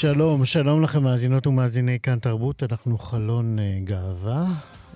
שלום, 0.00 0.44
שלום 0.44 0.82
לכם 0.82 1.02
מאזינות 1.02 1.46
ומאזיני 1.46 2.00
כאן 2.00 2.18
תרבות, 2.18 2.62
אנחנו 2.62 2.98
חלון 2.98 3.58
uh, 3.58 3.88
גאווה. 3.88 4.46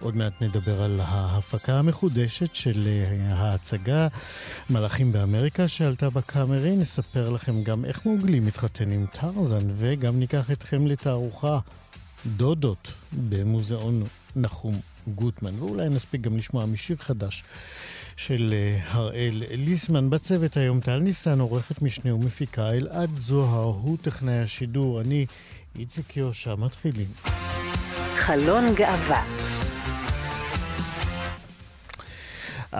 עוד 0.00 0.16
מעט 0.16 0.32
נדבר 0.42 0.82
על 0.82 1.00
ההפקה 1.02 1.78
המחודשת 1.78 2.54
של 2.54 2.84
uh, 2.84 3.34
ההצגה 3.34 4.08
מלאכים 4.70 5.12
באמריקה 5.12 5.68
שעלתה 5.68 6.10
בקאמרי. 6.10 6.76
נספר 6.76 7.30
לכם 7.30 7.62
גם 7.62 7.84
איך 7.84 8.06
מוגלי 8.06 8.40
מתחתן 8.40 8.92
עם 8.92 9.06
טרזן, 9.12 9.66
וגם 9.76 10.18
ניקח 10.18 10.50
אתכם 10.50 10.86
לתערוכה 10.86 11.58
דודות 12.26 12.92
במוזיאון 13.28 14.02
נחום 14.36 14.80
גוטמן, 15.14 15.58
ואולי 15.58 15.88
נספיק 15.88 16.20
גם 16.20 16.36
לשמוע 16.36 16.66
משיר 16.66 16.96
חדש 16.96 17.44
של 18.16 18.54
אה, 18.56 18.78
הראל 18.90 19.42
ליסמן. 19.50 20.10
בצוות 20.10 20.56
היום 20.56 20.80
טל 20.80 20.98
ניסן, 20.98 21.40
עורכת 21.40 21.82
משנה 21.82 22.14
ומפיקה, 22.14 22.72
אלעד 22.72 23.10
זוהר, 23.16 23.64
הוא 23.82 23.96
טכנאי 24.02 24.38
השידור, 24.38 25.00
אני 25.00 25.26
איציק 25.78 26.16
יושע, 26.16 26.54
מתחילים. 26.54 27.08
חלון 28.16 28.64
גאווה 28.74 29.24
Uh, 32.74 32.76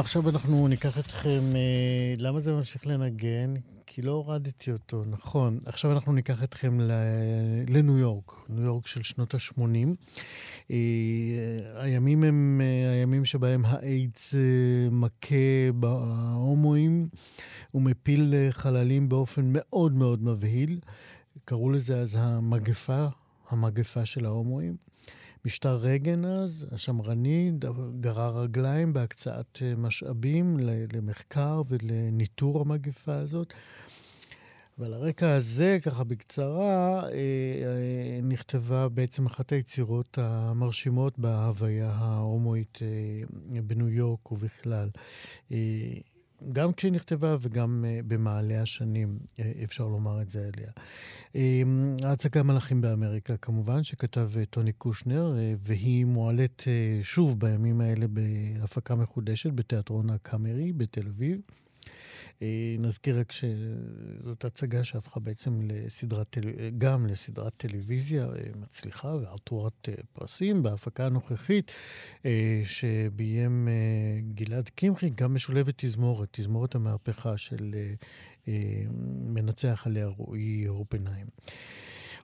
עכשיו 0.00 0.30
אנחנו 0.30 0.68
ניקח 0.68 0.98
אתכם, 0.98 1.40
uh, 1.52 2.22
למה 2.22 2.40
זה 2.40 2.52
ממשיך 2.52 2.86
לנגן? 2.86 3.54
כי 3.98 4.02
לא 4.02 4.12
הורדתי 4.12 4.72
אותו, 4.72 5.04
נכון. 5.06 5.58
עכשיו 5.66 5.92
אנחנו 5.92 6.12
ניקח 6.12 6.44
אתכם 6.44 6.78
לניו 7.68 7.98
יורק, 7.98 8.32
ניו 8.48 8.64
יורק 8.64 8.86
של 8.86 9.02
שנות 9.02 9.34
ה-80. 9.34 9.60
אה, 10.70 10.76
הימים 11.74 12.24
הם 12.24 12.60
אה, 12.64 12.90
הימים 12.92 13.24
שבהם 13.24 13.64
האיידס 13.64 14.34
אה, 14.34 14.40
מכה 14.90 15.72
בהומואים 15.74 17.08
ומפיל 17.74 18.34
חללים 18.50 19.08
באופן 19.08 19.42
מאוד 19.52 19.92
מאוד 19.92 20.22
מבהיל. 20.22 20.78
קראו 21.44 21.70
לזה 21.70 22.00
אז 22.00 22.16
המגפה, 22.20 23.06
המגפה 23.48 24.06
של 24.06 24.26
ההומואים. 24.26 24.76
משטר 25.44 25.76
רייגן 25.76 26.24
אז, 26.24 26.66
השמרני, 26.72 27.52
גרר 28.00 28.38
רגליים 28.38 28.92
בהקצאת 28.92 29.62
משאבים 29.76 30.56
למחקר 30.92 31.62
ולניטור 31.68 32.60
המגפה 32.60 33.14
הזאת. 33.14 33.52
ועל 34.78 34.94
הרקע 34.94 35.34
הזה, 35.34 35.78
ככה 35.82 36.04
בקצרה, 36.04 37.02
אה, 37.04 37.10
אה, 37.12 38.20
נכתבה 38.22 38.88
בעצם 38.88 39.26
אחת 39.26 39.52
היצירות 39.52 40.18
המרשימות 40.18 41.18
בהוויה 41.18 41.90
ההומואית 41.90 42.78
אה, 42.82 43.62
בניו 43.62 43.88
יורק 43.88 44.32
ובכלל. 44.32 44.88
גם 46.52 46.72
כשהיא 46.72 46.92
נכתבה 46.92 47.36
וגם 47.40 47.84
במעלה 48.06 48.62
השנים, 48.62 49.18
אפשר 49.64 49.88
לומר 49.88 50.22
את 50.22 50.30
זה 50.30 50.50
עליה. 50.54 50.70
ההצגה 52.04 52.42
מלאכים 52.42 52.80
באמריקה, 52.80 53.36
כמובן, 53.36 53.82
שכתב 53.82 54.30
טוני 54.50 54.72
קושנר, 54.72 55.36
והיא 55.58 56.04
מועלית 56.04 56.64
שוב 57.02 57.40
בימים 57.40 57.80
האלה 57.80 58.06
בהפקה 58.08 58.94
מחודשת 58.94 59.50
בתיאטרון 59.52 60.10
הקאמרי 60.10 60.72
בתל 60.72 61.06
אביב. 61.06 61.40
אה, 62.42 62.76
נזכיר 62.78 63.20
רק 63.20 63.32
שזאת 63.32 64.44
הצגה 64.44 64.84
שהפכה 64.84 65.20
בעצם 65.20 65.60
לסדרת, 65.62 66.36
גם 66.78 67.06
לסדרת 67.06 67.52
טלוויזיה 67.56 68.24
אה, 68.24 68.30
מצליחה 68.56 69.08
וארתורת 69.08 69.88
אה, 69.88 69.94
פרסים. 70.12 70.62
בהפקה 70.62 71.06
הנוכחית 71.06 71.72
שביים 72.64 73.68
גלעד 74.34 74.68
קמחי, 74.68 75.10
גם 75.14 75.34
משולבת 75.34 75.74
תזמורת, 75.76 76.28
תזמורת 76.32 76.74
המהפכה 76.74 77.36
של 77.36 77.74
מנצח 79.24 79.86
עליה 79.86 80.06
רועי 80.06 80.68
אופנהיים. 80.68 81.26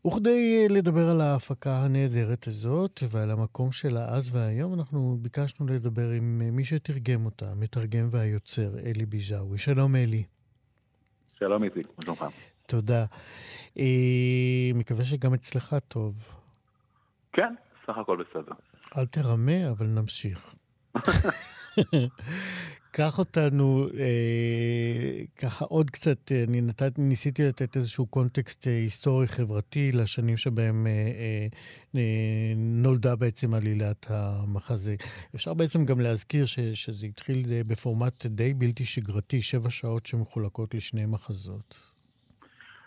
וכדי 0.06 0.68
לדבר 0.68 1.10
על 1.10 1.20
ההפקה 1.20 1.76
הנהדרת 1.84 2.46
הזאת 2.46 3.02
ועל 3.10 3.30
המקום 3.30 3.72
שלה 3.72 4.08
אז 4.08 4.36
והיום, 4.36 4.74
אנחנו 4.74 5.16
ביקשנו 5.22 5.66
לדבר 5.66 6.10
עם 6.10 6.38
מי 6.52 6.64
שתרגם 6.64 7.24
אותה, 7.24 7.50
המתרגם 7.50 8.08
והיוצר, 8.10 8.78
אלי 8.78 9.06
ביז'אווי. 9.06 9.58
שלום, 9.58 9.96
אלי. 9.96 10.24
שלום, 11.38 11.64
איציק, 11.64 11.86
מה 11.86 12.02
שלומך? 12.04 12.24
תודה. 12.66 13.04
אה, 13.78 14.70
מקווה 14.74 15.04
שגם 15.04 15.34
אצלך 15.34 15.76
טוב. 15.88 16.14
כן, 17.32 17.54
סך 17.86 17.98
הכל 17.98 18.24
בסדר. 18.24 18.52
אל 18.98 19.06
תרמה, 19.06 19.70
אבל 19.70 19.86
נמשיך. 19.86 20.54
קח 22.96 23.18
אותנו 23.18 23.88
אה, 23.98 25.24
ככה 25.36 25.64
עוד 25.64 25.90
קצת, 25.90 26.32
אה, 26.32 26.44
אני 26.44 26.60
נתת, 26.60 26.98
ניסיתי 26.98 27.42
לתת 27.42 27.76
איזשהו 27.76 28.06
קונטקסט 28.06 28.66
אה, 28.66 28.72
היסטורי-חברתי 28.72 29.92
לשנים 29.92 30.36
שבהם 30.36 30.86
אה, 30.86 30.92
אה, 30.92 31.46
אה, 31.96 32.52
נולדה 32.56 33.16
בעצם 33.16 33.54
עלילת 33.54 34.06
המחזה. 34.08 34.94
אפשר 35.34 35.54
בעצם 35.54 35.84
גם 35.84 36.00
להזכיר 36.00 36.46
ש, 36.46 36.60
שזה 36.60 37.06
התחיל 37.06 37.52
אה, 37.52 37.64
בפורמט 37.64 38.26
די 38.26 38.54
בלתי 38.54 38.84
שגרתי, 38.84 39.42
שבע 39.42 39.70
שעות 39.70 40.06
שמחולקות 40.06 40.74
לשני 40.74 41.06
מחזות. 41.06 41.93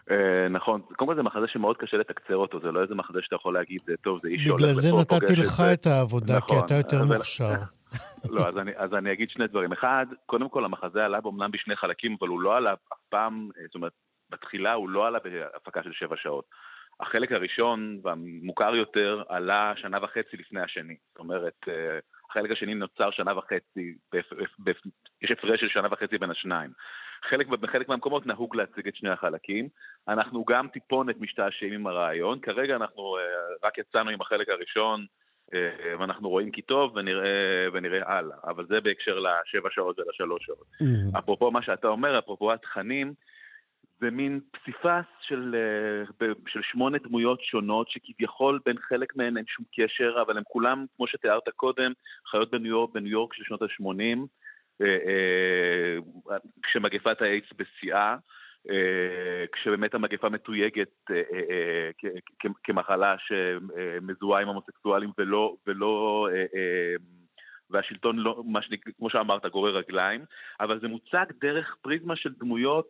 Uh, 0.07 0.11
נכון, 0.49 0.79
קודם 0.81 1.09
כל 1.09 1.15
זה 1.15 1.23
מחזה 1.23 1.47
שמאוד 1.47 1.77
קשה 1.77 1.97
לתקצר 1.97 2.35
אותו, 2.35 2.59
זה 2.59 2.71
לא 2.71 2.81
איזה 2.81 2.95
מחזה 2.95 3.19
שאתה 3.21 3.35
יכול 3.35 3.53
להגיד, 3.53 3.81
טוב, 4.01 4.19
זה 4.21 4.27
איש 4.27 4.43
שהולך 4.43 4.61
לפה, 4.61 4.69
בגלל 4.69 4.81
זה 4.81 5.15
נתתי 5.15 5.35
לך 5.35 5.61
את 5.73 5.87
העבודה, 5.87 6.37
נכון, 6.37 6.59
כי 6.59 6.65
אתה 6.65 6.73
יותר 6.73 7.05
מוכשר. 7.05 7.51
לא, 8.35 8.47
אז 8.47 8.57
אני, 8.57 8.71
אז 8.75 8.93
אני 8.93 9.13
אגיד 9.13 9.29
שני 9.29 9.47
דברים. 9.47 9.71
אחד, 9.71 10.05
קודם 10.25 10.49
כל 10.49 10.65
המחזה 10.65 11.05
עלה 11.05 11.21
באמנם 11.21 11.51
בשני 11.51 11.75
חלקים, 11.75 12.15
אבל 12.19 12.27
הוא 12.27 12.41
לא 12.41 12.57
עלה 12.57 12.73
אף 12.73 12.99
פעם, 13.09 13.49
זאת 13.65 13.75
אומרת, 13.75 13.91
בתחילה 14.29 14.73
הוא 14.73 14.89
לא 14.89 15.07
עלה 15.07 15.19
בהפקה 15.19 15.83
של 15.83 15.93
שבע 15.93 16.15
שעות. 16.17 16.45
החלק 16.99 17.31
הראשון 17.31 17.99
והמוכר 18.03 18.75
יותר 18.75 19.23
עלה 19.29 19.73
שנה 19.75 19.97
וחצי 20.03 20.37
לפני 20.37 20.61
השני. 20.61 20.95
זאת 21.09 21.19
אומרת, 21.19 21.55
אה, 21.67 21.99
החלק 22.29 22.51
השני 22.51 22.75
נוצר 22.75 23.11
שנה 23.11 23.37
וחצי, 23.37 23.97
יש 25.21 25.31
הפרש 25.31 25.59
של 25.59 25.69
שנה 25.69 25.87
וחצי 25.91 26.17
בין 26.17 26.31
השניים. 26.31 26.71
חלק, 27.29 27.47
בחלק 27.47 27.89
מהמקומות 27.89 28.25
נהוג 28.25 28.55
להציג 28.55 28.87
את 28.87 28.95
שני 28.95 29.09
החלקים. 29.09 29.67
אנחנו 30.07 30.45
גם 30.45 30.67
טיפונת 30.67 31.15
משתעשעים 31.19 31.73
עם 31.73 31.87
הרעיון. 31.87 32.39
כרגע 32.39 32.75
אנחנו 32.75 33.17
אה, 33.17 33.67
רק 33.67 33.77
יצאנו 33.77 34.09
עם 34.09 34.21
החלק 34.21 34.49
הראשון, 34.49 35.05
אה, 35.53 35.99
ואנחנו 35.99 36.29
רואים 36.29 36.51
כי 36.51 36.61
טוב 36.61 36.95
ונראה, 36.95 37.67
ונראה 37.73 38.17
הלאה. 38.17 38.37
אבל 38.43 38.65
זה 38.65 38.81
בהקשר 38.81 39.19
לשבע 39.19 39.69
שעות 39.71 39.99
ולשלוש 39.99 40.45
שעות. 40.45 40.67
Mm-hmm. 40.81 41.19
אפרופו 41.19 41.51
מה 41.51 41.61
שאתה 41.61 41.87
אומר, 41.87 42.19
אפרופו 42.19 42.53
התכנים, 42.53 43.13
זה 43.99 44.11
מין 44.11 44.39
פסיפס 44.51 45.05
של, 45.21 45.55
אה, 46.21 46.27
של 46.47 46.59
שמונה 46.71 46.97
דמויות 46.97 47.41
שונות, 47.43 47.89
שכביכול 47.89 48.59
בין 48.65 48.77
חלק 48.79 49.15
מהן 49.15 49.37
אין 49.37 49.45
שום 49.47 49.65
קשר, 49.75 50.21
אבל 50.21 50.37
הם 50.37 50.43
כולם, 50.47 50.85
כמו 50.95 51.07
שתיארת 51.07 51.49
קודם, 51.55 51.91
חיות 52.31 52.51
בניו 52.51 52.67
יורק, 52.67 52.93
בניו 52.93 53.11
יורק 53.11 53.33
של 53.33 53.43
שנות 53.43 53.61
ה-80, 53.61 54.01
אה, 54.01 54.23
כשמגפת 56.63 57.21
האיידס 57.21 57.53
בשיאה. 57.57 58.15
כשבאמת 59.51 59.93
המגפה 59.93 60.29
מתויגת 60.29 61.11
כמחלה 62.63 63.15
שמזוהה 63.19 64.41
עם 64.41 64.47
הומוסקסואלים 64.47 65.09
ולא, 65.17 65.55
ולא 65.67 66.27
והשלטון, 67.69 68.17
לא, 68.17 68.43
כמו 68.97 69.09
שאמרת, 69.09 69.45
גורר 69.45 69.77
רגליים, 69.77 70.21
אבל 70.59 70.79
זה 70.79 70.87
מוצג 70.87 71.25
דרך 71.41 71.75
פריזמה 71.81 72.15
של 72.15 72.33
דמויות 72.39 72.87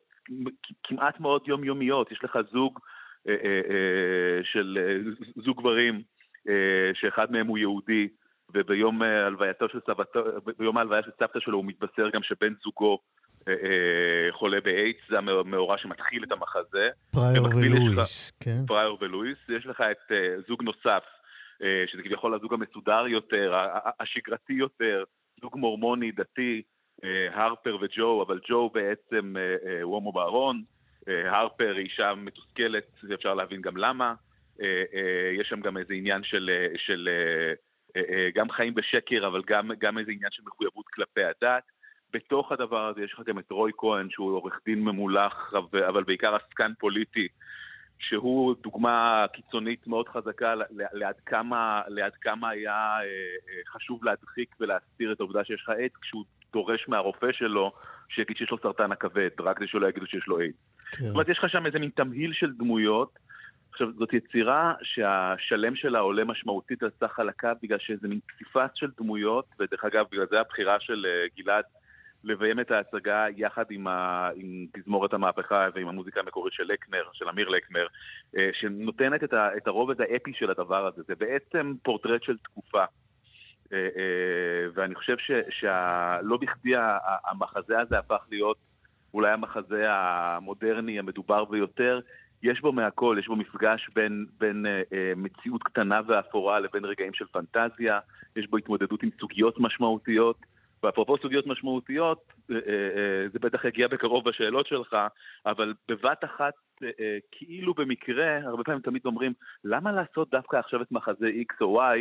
כמעט 0.84 1.20
מאוד 1.20 1.48
יומיומיות. 1.48 2.12
יש 2.12 2.24
לך 2.24 2.40
זוג 2.52 2.80
של 4.44 4.78
זוג 5.36 5.58
גברים, 5.58 6.02
שאחד 6.94 7.32
מהם 7.32 7.48
הוא 7.48 7.58
יהודי, 7.58 8.08
וביום 8.54 9.02
הלווייתו 9.02 9.70
של 9.70 9.80
סבתו, 9.88 10.20
ביום 10.58 10.78
ההלוויה 10.78 11.04
של 11.04 11.12
סבתא 11.20 11.40
שלו 11.40 11.58
הוא 11.58 11.66
מתבשר 11.66 12.10
גם 12.10 12.24
שבן 12.24 12.54
זוגו 12.64 13.00
אה, 13.48 13.54
אה, 13.54 14.32
חולה 14.32 14.62
באיידס, 14.62 15.00
זה 15.10 15.18
המאורע 15.18 15.78
שמתחיל 15.78 16.24
את 16.24 16.32
המחזה. 16.32 16.90
פריור 17.12 17.48
ולואיס, 17.48 18.32
כן. 18.40 18.66
פריור 18.68 18.98
ולואיס. 19.02 19.38
יש 19.50 19.66
לך 19.66 19.82
את 19.82 20.12
אה, 20.12 20.36
זוג 20.48 20.64
נוסף, 20.64 21.04
שזה 21.88 22.04
כביכול 22.04 22.34
הזוג 22.34 22.54
המסודר 22.54 23.08
יותר, 23.08 23.54
השגרתי 24.00 24.54
יותר, 24.54 25.04
זוג 25.42 25.58
מורמוני 25.58 26.12
דתי, 26.12 26.62
הרפר 27.34 27.78
וג'ו, 27.82 28.24
אבל 28.28 28.40
ג'ו 28.50 28.70
בעצם 28.74 29.36
הוא 29.84 29.94
הומו 29.96 30.12
בארון, 30.12 30.64
הרפר 31.08 31.74
היא 31.76 31.84
אישה 31.84 32.14
מתוסכלת, 32.16 32.84
אפשר 33.14 33.34
להבין 33.34 33.62
גם 33.62 33.78
למה. 33.78 34.14
יש 35.40 35.50
שם 35.50 35.62
גם 35.62 35.78
איזה 35.78 35.94
עניין 35.94 36.24
של, 36.24 36.50
של 36.78 37.10
גם 38.36 38.50
חיים 38.50 38.74
בשקר, 38.74 39.28
אבל 39.28 39.42
גם, 39.48 39.72
גם 39.80 39.98
איזה 39.98 40.12
עניין 40.12 40.32
של 40.32 40.44
מחויבות 40.46 40.86
כלפי 40.88 41.22
הדת. 41.24 41.64
בתוך 42.14 42.52
הדבר 42.52 42.88
הזה 42.88 43.02
יש 43.04 43.14
לך 43.14 43.22
גם 43.26 43.40
את 43.40 43.52
רוי 43.52 43.72
כהן, 43.78 44.08
שהוא 44.10 44.32
עורך 44.32 44.60
דין 44.66 44.84
ממולח, 44.84 45.54
אבל 45.88 46.04
בעיקר 46.04 46.36
עסקן 46.36 46.72
פוליטי, 46.80 47.28
שהוא 48.00 48.56
דוגמה 48.64 49.26
קיצונית 49.34 49.88
מאוד 49.88 50.10
חזקה 50.10 50.54
ליד 50.94 51.16
כמה, 51.26 51.82
ליד 51.88 52.14
כמה 52.22 52.50
היה 52.50 52.72
אה, 52.74 53.04
אה, 53.04 53.62
חשוב 53.68 54.04
להדחיק 54.04 54.56
ולהסתיר 54.60 55.12
את 55.12 55.20
העובדה 55.20 55.44
שיש 55.44 55.62
לך 55.64 55.70
עד, 55.70 55.92
כשהוא 56.02 56.24
דורש 56.54 56.88
מהרופא 56.88 57.32
שלו 57.32 57.72
שיגיד 58.10 58.38
שיש 58.38 58.52
לו 58.52 58.58
סרטן 58.58 58.92
הכבד, 58.92 59.30
רק 59.40 59.58
כדי 59.58 59.68
שלא 59.68 59.88
יגידו 59.88 60.08
שיש 60.08 60.28
לו 60.28 60.40
עד. 60.40 60.46
כן. 60.92 61.06
זאת 61.06 61.14
אומרת, 61.14 61.30
יש 61.30 61.38
לך 61.38 61.50
שם 61.50 61.66
איזה 61.66 61.80
מין 61.80 61.90
תמהיל 61.90 62.34
של 62.34 62.54
דמויות. 62.54 63.20
עכשיו, 63.78 63.94
זאת 63.98 64.14
יצירה 64.14 64.74
שהשלם 64.84 65.76
שלה 65.76 66.00
עולה 66.00 66.24
משמעותית 66.24 66.84
על 66.84 66.90
סך 67.00 67.12
חלקה 67.12 67.54
בגלל 67.62 67.78
שזה 67.80 68.08
מין 68.08 68.20
פסיפס 68.20 68.70
של 68.76 68.88
דמויות, 68.98 69.46
ודרך 69.60 69.86
אגב, 69.86 70.06
בגלל 70.12 70.26
זה 70.30 70.40
הבחירה 70.40 70.80
של 70.80 71.06
אה, 71.06 71.28
גלעד 71.38 71.64
לביים 72.24 72.60
את 72.60 72.72
ההצגה 72.72 73.26
יחד 73.36 73.66
עם, 73.70 73.88
ה... 73.88 74.30
עם 74.36 74.66
תזמורת 74.74 75.14
המהפכה 75.14 75.68
ועם 75.76 75.88
המוזיקה 75.88 76.20
המקורית 76.20 76.54
של 76.54 76.64
לקנר, 76.64 77.04
של 77.14 77.30
אמיר 77.30 77.50
לקנר, 77.50 77.88
אה, 78.38 78.50
שנותנת 78.54 79.24
את, 79.24 79.34
ה... 79.34 79.58
את 79.58 79.68
הרובד 79.68 80.02
האפי 80.02 80.34
של 80.34 80.52
הדבר 80.52 80.88
הזה. 80.88 81.02
זה 81.08 81.16
בעצם 81.16 81.74
פורטרט 81.84 82.24
של 82.24 82.38
תקופה. 82.38 82.84
אה, 83.74 83.80
ואני 84.74 84.96
חושב. 84.96 85.16
שלא 85.50 86.38
בכדי 86.38 86.74
המחזה 87.26 87.80
הזה 87.80 87.98
הפך 88.00 88.26
להיות 88.32 88.58
אולי 89.14 89.32
המחזה 89.32 89.86
המודרני, 89.88 91.00
המדובר 91.00 91.46
ביותר. 91.46 92.00
יש 92.44 92.62
בו 92.62 92.72
מהכל, 92.72 93.18
יש 93.20 93.28
בו 93.28 93.36
מפגש 93.36 93.90
בין, 93.96 94.26
בין 94.40 94.66
אה, 94.66 95.14
מציאות 95.16 95.64
קטנה 95.64 96.02
ואפורה 96.08 96.60
לבין 96.60 96.86
רגעים 96.86 97.14
של 97.14 97.26
פנטזיה, 97.32 98.00
יש 98.36 98.48
בו 98.48 98.58
התמודדות 98.58 99.04
עם 99.04 99.10
סוגיות 99.20 99.60
משמעותיות. 99.60 100.38
ואפרופו 100.84 101.18
סוגיות 101.18 101.48
משמעותיות, 101.48 102.34
אה, 102.52 102.56
אה, 102.56 102.62
אה, 102.72 103.30
זה 103.34 103.40
בטח 103.40 103.66
יגיע 103.66 103.88
בקרוב 103.88 104.30
בשאלות 104.30 104.68
שלך, 104.68 104.98
אבל 105.46 105.74
בבת 105.88 106.24
אחת, 106.24 106.54
כאילו 107.32 107.74
במקרה, 107.74 108.38
הרבה 108.38 108.64
פעמים 108.64 108.82
תמיד 108.82 109.02
אומרים, 109.06 109.34
למה 109.64 109.92
לעשות 109.92 110.30
דווקא 110.30 110.58
עכשיו 110.58 110.82
את 110.82 110.92
מחזה 110.92 111.30
X 111.52 111.56
או 111.62 111.82
Y, 111.82 111.98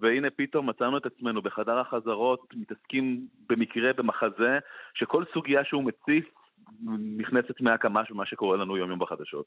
והנה 0.00 0.30
פתאום 0.30 0.68
מצאנו 0.68 0.96
את 0.96 1.06
עצמנו 1.06 1.42
בחדר 1.42 1.78
החזרות, 1.78 2.54
מתעסקים 2.54 3.26
במקרה 3.48 3.92
במחזה, 3.92 4.58
שכל 4.94 5.24
סוגיה 5.34 5.64
שהוא 5.64 5.84
מציף 5.84 6.24
נכנסת 7.16 7.60
מהקמה 7.60 8.04
של 8.04 8.14
מה 8.14 8.26
שקורה 8.26 8.56
לנו 8.56 8.76
יום 8.76 8.90
יום 8.90 8.98
בחדשות. 8.98 9.46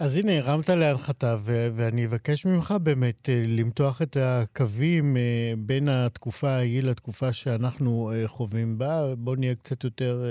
אז 0.00 0.16
הנה, 0.16 0.38
הרמת 0.38 0.70
להנחתה, 0.70 1.36
ו- 1.40 1.68
ואני 1.74 2.06
אבקש 2.06 2.46
ממך 2.46 2.74
באמת 2.82 3.28
אה, 3.28 3.42
למתוח 3.46 4.02
את 4.02 4.16
הקווים 4.20 5.16
אה, 5.16 5.22
בין 5.58 5.88
התקופה 5.88 6.50
ההיא 6.50 6.82
לתקופה 6.82 7.32
שאנחנו 7.32 8.12
אה, 8.14 8.28
חווים 8.28 8.78
בה. 8.78 9.14
בואו 9.14 9.36
נהיה 9.36 9.54
קצת 9.54 9.84
יותר 9.84 10.24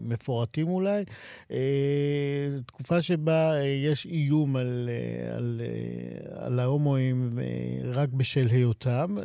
מפורטים 0.00 0.68
אולי. 0.68 1.04
תקופה 2.66 3.02
שבה 3.02 3.52
יש 3.84 4.06
איום 4.06 4.56
על, 4.56 4.88
על, 5.36 5.60
על 6.34 6.60
ההומואים 6.60 7.38
רק 7.84 8.08
בשל 8.08 8.46
היותם, 8.50 9.16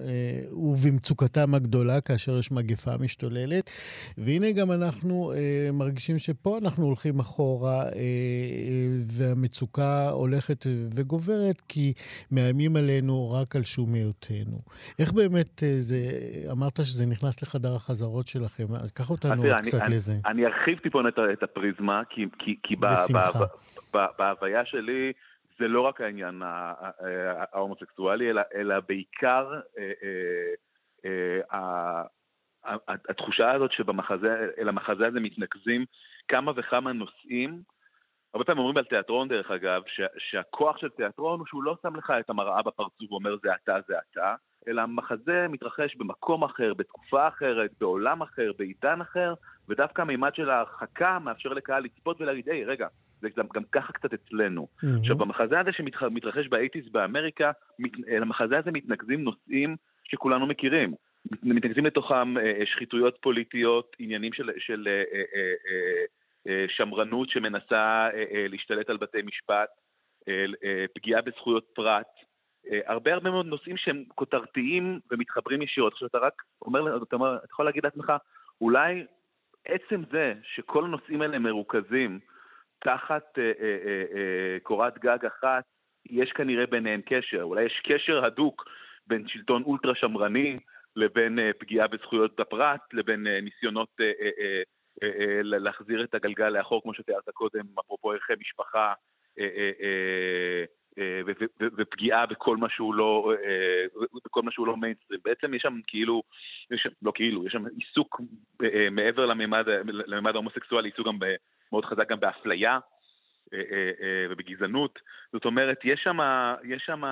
ובמצוקתם 0.51 1.55
הגדולה 1.55 2.01
כאשר 2.01 2.39
יש 2.39 2.51
מגפה 2.51 2.97
משתוללת. 2.97 3.69
והנה 4.17 4.51
גם 4.51 4.71
אנחנו 4.71 5.33
מרגישים 5.73 6.19
שפה 6.19 6.57
אנחנו 6.57 6.85
הולכים 6.85 7.19
אחורה, 7.19 7.85
והמצוקה... 9.05 9.64
המצוקה 9.65 10.09
הולכת 10.09 10.65
וגוברת, 10.95 11.61
כי 11.69 11.93
מאיימים 12.31 12.75
עלינו 12.75 13.31
רק 13.31 13.55
על 13.55 13.63
שום 13.63 13.93
היותנו. 13.93 14.57
איך 14.99 15.13
באמת 15.13 15.63
אה, 15.63 15.79
זה, 15.79 15.95
אמרת 16.51 16.77
שזה 16.83 17.05
נכנס 17.05 17.43
לחדר 17.43 17.75
החזרות 17.75 18.27
שלכם, 18.27 18.63
אז 18.83 18.91
קח 18.91 19.09
אותנו 19.09 19.45
אז 19.45 19.67
קצת 19.67 19.81
אני, 19.85 19.95
לזה. 19.95 20.13
אני, 20.25 20.45
ארחיב 20.45 20.79
טיפון 20.79 21.07
את, 21.07 21.19
את 21.33 21.43
הפריזמה, 21.43 22.01
כי, 22.09 22.25
כי, 22.39 22.55
כי 22.63 22.75
בהוויה 24.17 24.65
שלי... 24.65 25.11
זה 25.59 25.67
לא 25.67 25.81
רק 25.81 26.01
העניין 26.01 26.41
ההומוסקסואלי, 27.53 28.29
אלא, 28.29 28.41
אלא 28.55 28.75
בעיקר 28.87 29.45
אה, 29.77 29.91
אה, 31.53 32.03
התחושה 33.09 33.51
הזאת 33.51 33.71
שבמחזה, 33.71 34.47
אל 34.57 34.69
המחזה 34.69 35.07
הזה 35.07 35.19
מתנקזים 35.19 35.85
כמה 36.27 36.51
וכמה 36.55 36.93
נושאים 36.93 37.61
הרבה 38.35 38.45
פעמים 38.45 38.59
אומרים 38.59 38.77
על 38.77 38.83
תיאטרון, 38.83 39.27
דרך 39.27 39.51
אגב, 39.51 39.81
ש, 39.87 40.01
שהכוח 40.17 40.77
של 40.77 40.89
תיאטרון 40.89 41.39
הוא 41.39 41.47
שהוא 41.47 41.63
לא 41.63 41.75
שם 41.81 41.95
לך 41.95 42.13
את 42.19 42.29
המראה 42.29 42.61
בפרצוף 42.61 43.11
ואומר 43.11 43.35
זה 43.43 43.49
אתה, 43.63 43.77
זה 43.87 43.93
אתה, 44.11 44.35
אלא 44.67 44.81
המחזה 44.81 45.45
מתרחש 45.49 45.95
במקום 45.95 46.43
אחר, 46.43 46.73
בתקופה 46.73 47.27
אחרת, 47.27 47.71
בעולם 47.79 48.21
אחר, 48.21 48.51
בעידן 48.57 49.01
אחר, 49.01 49.33
ודווקא 49.69 50.01
המימד 50.01 50.35
של 50.35 50.49
ההרחקה 50.49 51.19
מאפשר 51.19 51.53
לקהל 51.53 51.83
לצפות 51.83 52.21
ולהגיד, 52.21 52.49
היי, 52.49 52.65
רגע, 52.65 52.87
זה 53.21 53.27
גם, 53.37 53.45
גם 53.53 53.63
ככה 53.71 53.93
קצת 53.93 54.13
אצלנו. 54.13 54.67
Mm-hmm. 54.67 54.99
עכשיו, 54.99 55.17
במחזה 55.17 55.59
הזה 55.59 55.71
שמתרחש 55.71 56.47
באייטיז 56.47 56.89
באמריקה, 56.91 57.51
מת, 57.79 57.91
למחזה 58.07 58.57
הזה 58.57 58.71
מתנקזים 58.71 59.23
נושאים 59.23 59.75
שכולנו 60.03 60.47
מכירים. 60.47 60.93
מתנקזים 61.43 61.85
לתוכם 61.85 62.37
אה, 62.37 62.61
שחיתויות 62.65 63.17
פוליטיות, 63.21 63.95
עניינים 63.99 64.33
של, 64.33 64.49
של 64.57 64.87
אה, 64.87 65.03
אה, 65.13 65.23
אה, 65.35 65.53
אה, 65.69 66.05
שמרנות 66.67 67.29
שמנסה 67.29 68.09
אה, 68.13 68.23
אה, 68.33 68.45
להשתלט 68.49 68.89
על 68.89 68.97
בתי 68.97 69.21
משפט, 69.21 69.69
פגיעה 70.95 71.21
בזכויות 71.21 71.65
פרט, 71.73 72.07
הרבה 72.85 73.13
הרבה 73.13 73.29
מאוד 73.29 73.45
נושאים 73.45 73.77
שהם 73.77 74.03
כותרתיים 74.15 74.99
ומתחברים 75.11 75.61
ישירות. 75.61 75.93
עכשיו 75.93 76.07
אתה 76.07 76.17
רק 76.17 76.33
אומר, 76.61 77.03
אתה, 77.03 77.15
אומר, 77.15 77.35
אתה 77.35 77.45
יכול 77.51 77.65
להגיד 77.65 77.83
לעצמך, 77.83 78.13
אולי 78.61 79.05
עצם 79.65 80.01
זה 80.11 80.33
שכל 80.43 80.83
הנושאים 80.85 81.21
האלה 81.21 81.39
מרוכזים 81.39 82.19
תחת 82.79 83.39
אה, 83.39 83.51
אה, 83.59 84.03
אה, 84.15 84.57
קורת 84.63 84.97
גג 84.99 85.25
אחת, 85.25 85.63
יש 86.09 86.31
כנראה 86.31 86.65
ביניהם 86.65 87.01
קשר. 87.05 87.43
אולי 87.43 87.63
יש 87.63 87.81
קשר 87.83 88.25
הדוק 88.25 88.65
בין 89.07 89.27
שלטון 89.27 89.63
אולטרה 89.63 89.95
שמרני 89.95 90.59
לבין 90.95 91.39
אה, 91.39 91.51
פגיעה 91.59 91.87
בזכויות 91.87 92.39
הפרט, 92.39 92.81
לבין 92.93 93.27
אה, 93.27 93.41
ניסיונות 93.41 93.89
אה, 94.01 94.05
אה, 94.05 94.11
אה, 94.21 94.29
אה, 94.39 94.61
להחזיר 95.43 96.03
את 96.03 96.15
הגלגל 96.15 96.49
לאחור, 96.49 96.81
כמו 96.81 96.93
שתיארת 96.93 97.29
קודם, 97.29 97.65
אפרופו 97.79 98.11
ערכי 98.11 98.33
משפחה, 98.39 98.93
אה, 99.39 100.61
ופגיעה 101.77 102.25
בכל 102.25 102.57
מה 102.57 102.69
שהוא 102.69 102.95
לא, 102.95 103.33
בכל 104.25 104.41
מה 104.41 104.51
שהוא 104.51 104.67
לא 104.67 104.77
מיינסטרים. 104.77 105.19
בעצם 105.25 105.53
יש 105.53 105.61
שם 105.61 105.79
כאילו, 105.87 106.23
יש, 106.71 106.87
לא 107.01 107.11
כאילו, 107.15 107.45
יש 107.45 107.53
שם 107.53 107.63
עיסוק 107.77 108.21
מעבר 108.91 109.25
לממד, 109.25 109.65
לממד 109.85 110.35
ההומוסקסואלי, 110.35 110.89
עיסוק 110.89 111.07
גם 111.07 111.19
מאוד 111.71 111.85
חזק 111.85 112.09
גם 112.09 112.19
באפליה 112.19 112.79
ובגזענות. 114.29 114.99
זאת 115.33 115.45
אומרת, 115.45 115.79
יש 115.83 115.99
שם, 116.03 116.17
יש 116.63 116.83
שם 116.85 117.03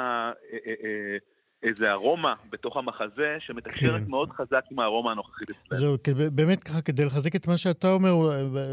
איזה 1.63 1.91
ארומה 1.91 2.33
בתוך 2.49 2.77
המחזה 2.77 3.35
שמתקשרת 3.39 4.03
כן. 4.03 4.09
מאוד 4.09 4.29
חזק 4.29 4.61
עם 4.71 4.79
הארומה 4.79 5.11
הנוכחית 5.11 5.49
אצלנו. 5.49 5.79
זהו, 5.79 5.97
באמת 6.31 6.63
ככה, 6.63 6.81
כדי 6.81 7.05
לחזק 7.05 7.35
את 7.35 7.47
מה 7.47 7.57
שאתה 7.57 7.91
אומר, 7.91 8.13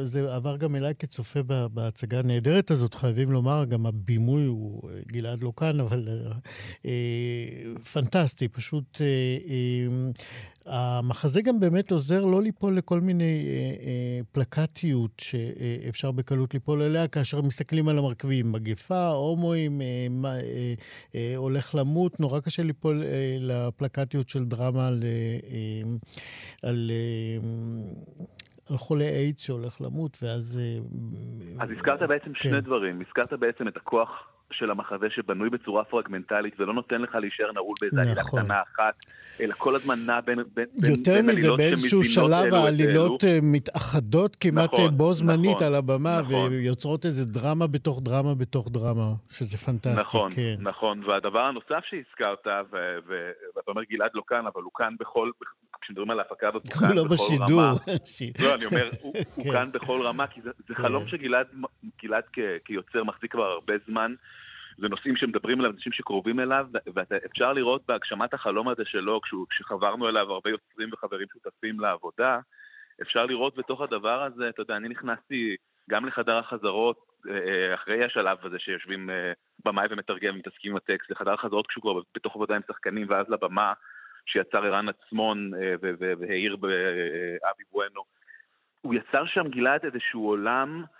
זה 0.04 0.34
עבר 0.34 0.56
גם 0.56 0.76
אליי 0.76 0.94
כצופה 0.98 1.40
בהצגה 1.72 2.18
הנהדרת 2.18 2.70
הזאת, 2.70 2.94
חייבים 2.94 3.32
לומר, 3.32 3.64
גם 3.64 3.86
הבימוי 3.86 4.44
הוא, 4.44 4.90
גלעד 5.06 5.42
לא 5.42 5.52
כאן, 5.56 5.80
אבל 5.80 6.08
אה, 6.08 6.32
אה 6.84 7.80
פנטסטי, 7.92 8.48
פשוט 8.48 9.00
אה, 9.00 9.06
אה, 9.06 10.10
המחזה 10.70 11.42
גם 11.42 11.60
באמת 11.60 11.90
עוזר 11.90 12.24
לא 12.24 12.42
ליפול 12.42 12.76
לכל 12.76 13.00
מיני 13.00 13.44
אה, 13.46 13.86
אה, 13.86 14.20
פלקטיות 14.32 15.10
שאפשר 15.20 16.10
בקלות 16.10 16.54
ליפול 16.54 16.82
אליה 16.82 17.08
כאשר 17.08 17.42
מסתכלים 17.42 17.88
על 17.88 17.98
המרכיבים. 17.98 18.52
מגפה, 18.52 19.08
הומואים, 19.08 19.80
אה, 19.80 19.86
אה, 20.24 20.74
אה, 21.14 21.32
הולך 21.36 21.74
למות, 21.74 22.20
נורא 22.20 22.40
קשה 22.40 22.62
ליפול 22.62 23.02
אה, 23.02 23.36
לפלקטיות 23.40 24.28
של 24.28 24.44
דרמה 24.44 24.86
על... 24.86 25.02
אה, 25.02 25.90
על 26.62 26.90
אה, 26.90 27.48
על 28.70 28.76
חולה 28.76 29.04
איידס 29.04 29.42
שהולך 29.42 29.80
למות, 29.80 30.18
ואז... 30.22 30.60
אה, 30.62 31.62
אז 31.62 31.70
הזכרת 31.70 32.02
בעצם 32.02 32.32
כן. 32.32 32.48
שני 32.48 32.60
דברים. 32.60 33.00
הזכרת 33.00 33.32
בעצם 33.32 33.68
את 33.68 33.76
הכוח 33.76 34.10
של 34.52 34.70
המחזה 34.70 35.06
שבנוי 35.10 35.50
בצורה 35.50 35.84
פרגמנטלית 35.84 36.60
ולא 36.60 36.74
נותן 36.74 37.02
לך 37.02 37.14
להישאר 37.14 37.52
נעול 37.52 37.74
באיזה 37.80 38.00
עלילה 38.00 38.20
נכון. 38.20 38.40
קטנה 38.40 38.62
אחת, 38.62 38.94
אלא 39.40 39.54
כל 39.58 39.74
הזמן 39.74 39.98
נע 40.06 40.20
בין, 40.20 40.38
בין, 40.54 40.66
יותר 40.90 41.12
בין 41.12 41.26
מזה, 41.26 41.38
עלילות 41.40 41.58
באיזשהו 41.58 42.04
שמזינות 42.04 42.30
שלב 42.30 42.54
העלילות. 42.54 43.24
אה, 43.24 43.38
מתאחדות 43.42 44.36
כמעט 44.40 44.72
נכון, 44.72 44.84
אה, 44.84 44.90
בו 44.90 45.12
זמנית 45.12 45.50
נכון, 45.50 45.66
על 45.66 45.74
הבמה, 45.74 46.20
נכון. 46.20 46.50
ויוצרות 46.50 47.04
איזה 47.04 47.24
דרמה 47.24 47.66
בתוך 47.66 48.00
דרמה 48.02 48.34
בתוך 48.34 48.68
דרמה, 48.70 49.12
שזה 49.30 49.58
פנטסטי, 49.58 50.00
נכון, 50.00 50.30
כן. 50.34 50.56
נכון, 50.60 51.04
והדבר 51.04 51.40
הנוסף 51.40 51.84
שהזכרת, 51.90 52.46
ואתה 53.56 53.70
אומר 53.70 53.82
גלעד 53.90 54.10
לא 54.14 54.22
כאן, 54.26 54.46
אבל 54.54 54.62
הוא 54.62 54.72
כאן 54.74 54.94
בכל, 55.00 55.30
כשמדברים 55.80 56.10
על 56.10 56.18
ההפקה 56.18 56.48
הזאת, 56.48 56.62
הוא 56.66 56.80
כאן 56.80 56.96
לא 56.96 57.04
בכל 57.04 57.14
בשידור. 57.14 57.60
רמה. 57.60 57.74
לא, 58.42 58.54
אני 58.54 58.64
אומר, 58.64 58.88
הוא, 59.00 59.14
הוא 59.34 59.44
כן. 59.44 59.52
כאן 59.52 59.72
בכל 59.72 60.00
רמה, 60.02 60.26
כי 60.26 60.40
זה, 60.40 60.50
זה 60.68 60.74
כן. 60.74 60.82
חלום 60.82 61.08
שגלעד 61.08 61.46
גלעד 62.02 62.24
כ, 62.32 62.38
כיוצר 62.64 63.04
מחזיק 63.04 63.32
כבר 63.32 63.44
הרבה 63.44 63.74
זמן. 63.88 64.14
זה 64.80 64.88
נושאים 64.88 65.16
שמדברים 65.16 65.60
עליו, 65.60 65.70
אנשים 65.70 65.92
שקרובים 65.92 66.40
אליו, 66.40 66.66
ואפשר 66.94 67.52
לראות 67.52 67.82
בהגשמת 67.88 68.34
החלום 68.34 68.68
הזה 68.68 68.82
שלו, 68.84 69.20
כשחברנו 69.50 70.08
אליו 70.08 70.32
הרבה 70.32 70.50
יוצרים 70.50 70.88
וחברים 70.92 71.26
שותפים 71.32 71.80
לעבודה, 71.80 72.38
אפשר 73.02 73.26
לראות 73.26 73.58
בתוך 73.58 73.80
הדבר 73.80 74.22
הזה, 74.22 74.48
אתה 74.48 74.62
יודע, 74.62 74.76
אני 74.76 74.88
נכנסתי 74.88 75.56
גם 75.90 76.06
לחדר 76.06 76.38
החזרות, 76.38 76.96
אה, 77.28 77.74
אחרי 77.74 78.04
השלב 78.04 78.38
הזה 78.42 78.58
שיושבים 78.58 79.10
אה, 79.10 79.32
במאי 79.64 79.86
ומתרגם 79.90 80.34
ומתעסקים 80.34 80.70
עם 80.70 80.76
הטקסט, 80.76 81.10
לחדר 81.10 81.32
החזרות 81.32 81.66
כשהוא 81.66 81.82
כבר 81.82 82.00
בתוך 82.14 82.36
עבודה 82.36 82.56
עם 82.56 82.62
שחקנים, 82.66 83.06
ואז 83.10 83.26
לבמה 83.28 83.72
שיצר 84.26 84.64
ערן 84.64 84.88
עצמון 84.88 85.50
אה, 85.54 85.74
והעיר 86.18 86.56
באבי 86.56 87.62
בואנו. 87.72 88.02
הוא 88.80 88.94
יצר 88.94 89.26
שם, 89.26 89.48
גלעד, 89.48 89.84
איזשהו 89.84 90.28
עולם 90.28 90.82
אה, 90.82 90.84
אה, 90.84 90.99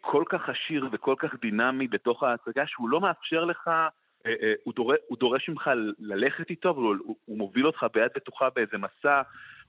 כל 0.00 0.24
כך 0.28 0.48
עשיר 0.48 0.88
וכל 0.92 1.14
כך 1.18 1.34
דינמי 1.40 1.88
בתוך 1.88 2.22
ההצגה, 2.22 2.66
שהוא 2.66 2.88
לא 2.88 3.00
מאפשר 3.00 3.44
לך, 3.44 3.68
אה, 3.68 3.82
אה, 4.26 4.52
הוא, 4.64 4.74
דורש, 4.74 4.98
הוא 5.08 5.18
דורש 5.18 5.48
ממך 5.48 5.70
ללכת 5.98 6.50
איתו, 6.50 6.70
אבל 6.70 6.82
הוא, 6.82 6.96
הוא- 7.26 7.38
מוביל 7.38 7.66
אותך 7.66 7.86
ביד 7.94 8.10
בטוחה 8.16 8.48
באיזה 8.54 8.76
מסע 8.78 9.22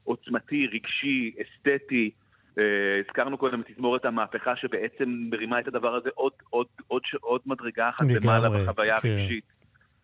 עוצמתי, 0.04 0.68
רגשי, 0.68 1.32
אסתטי. 1.42 2.12
אה, 2.60 2.63
הזכרנו 3.08 3.38
קודם 3.38 3.62
את 3.62 3.72
תזמורת 3.72 4.06
המהפכה 4.06 4.56
שבעצם 4.56 5.04
מרימה 5.08 5.60
את 5.60 5.68
הדבר 5.68 5.96
הזה 5.96 6.10
עוד, 6.16 6.34
עוד, 6.50 6.68
עוד, 6.88 7.02
עוד 7.22 7.42
מדרגה 7.46 7.90
אחת 7.90 8.06
למעלה 8.24 8.50
בחוויה 8.50 8.98
כן. 8.98 9.10
הרגשית. 9.10 9.62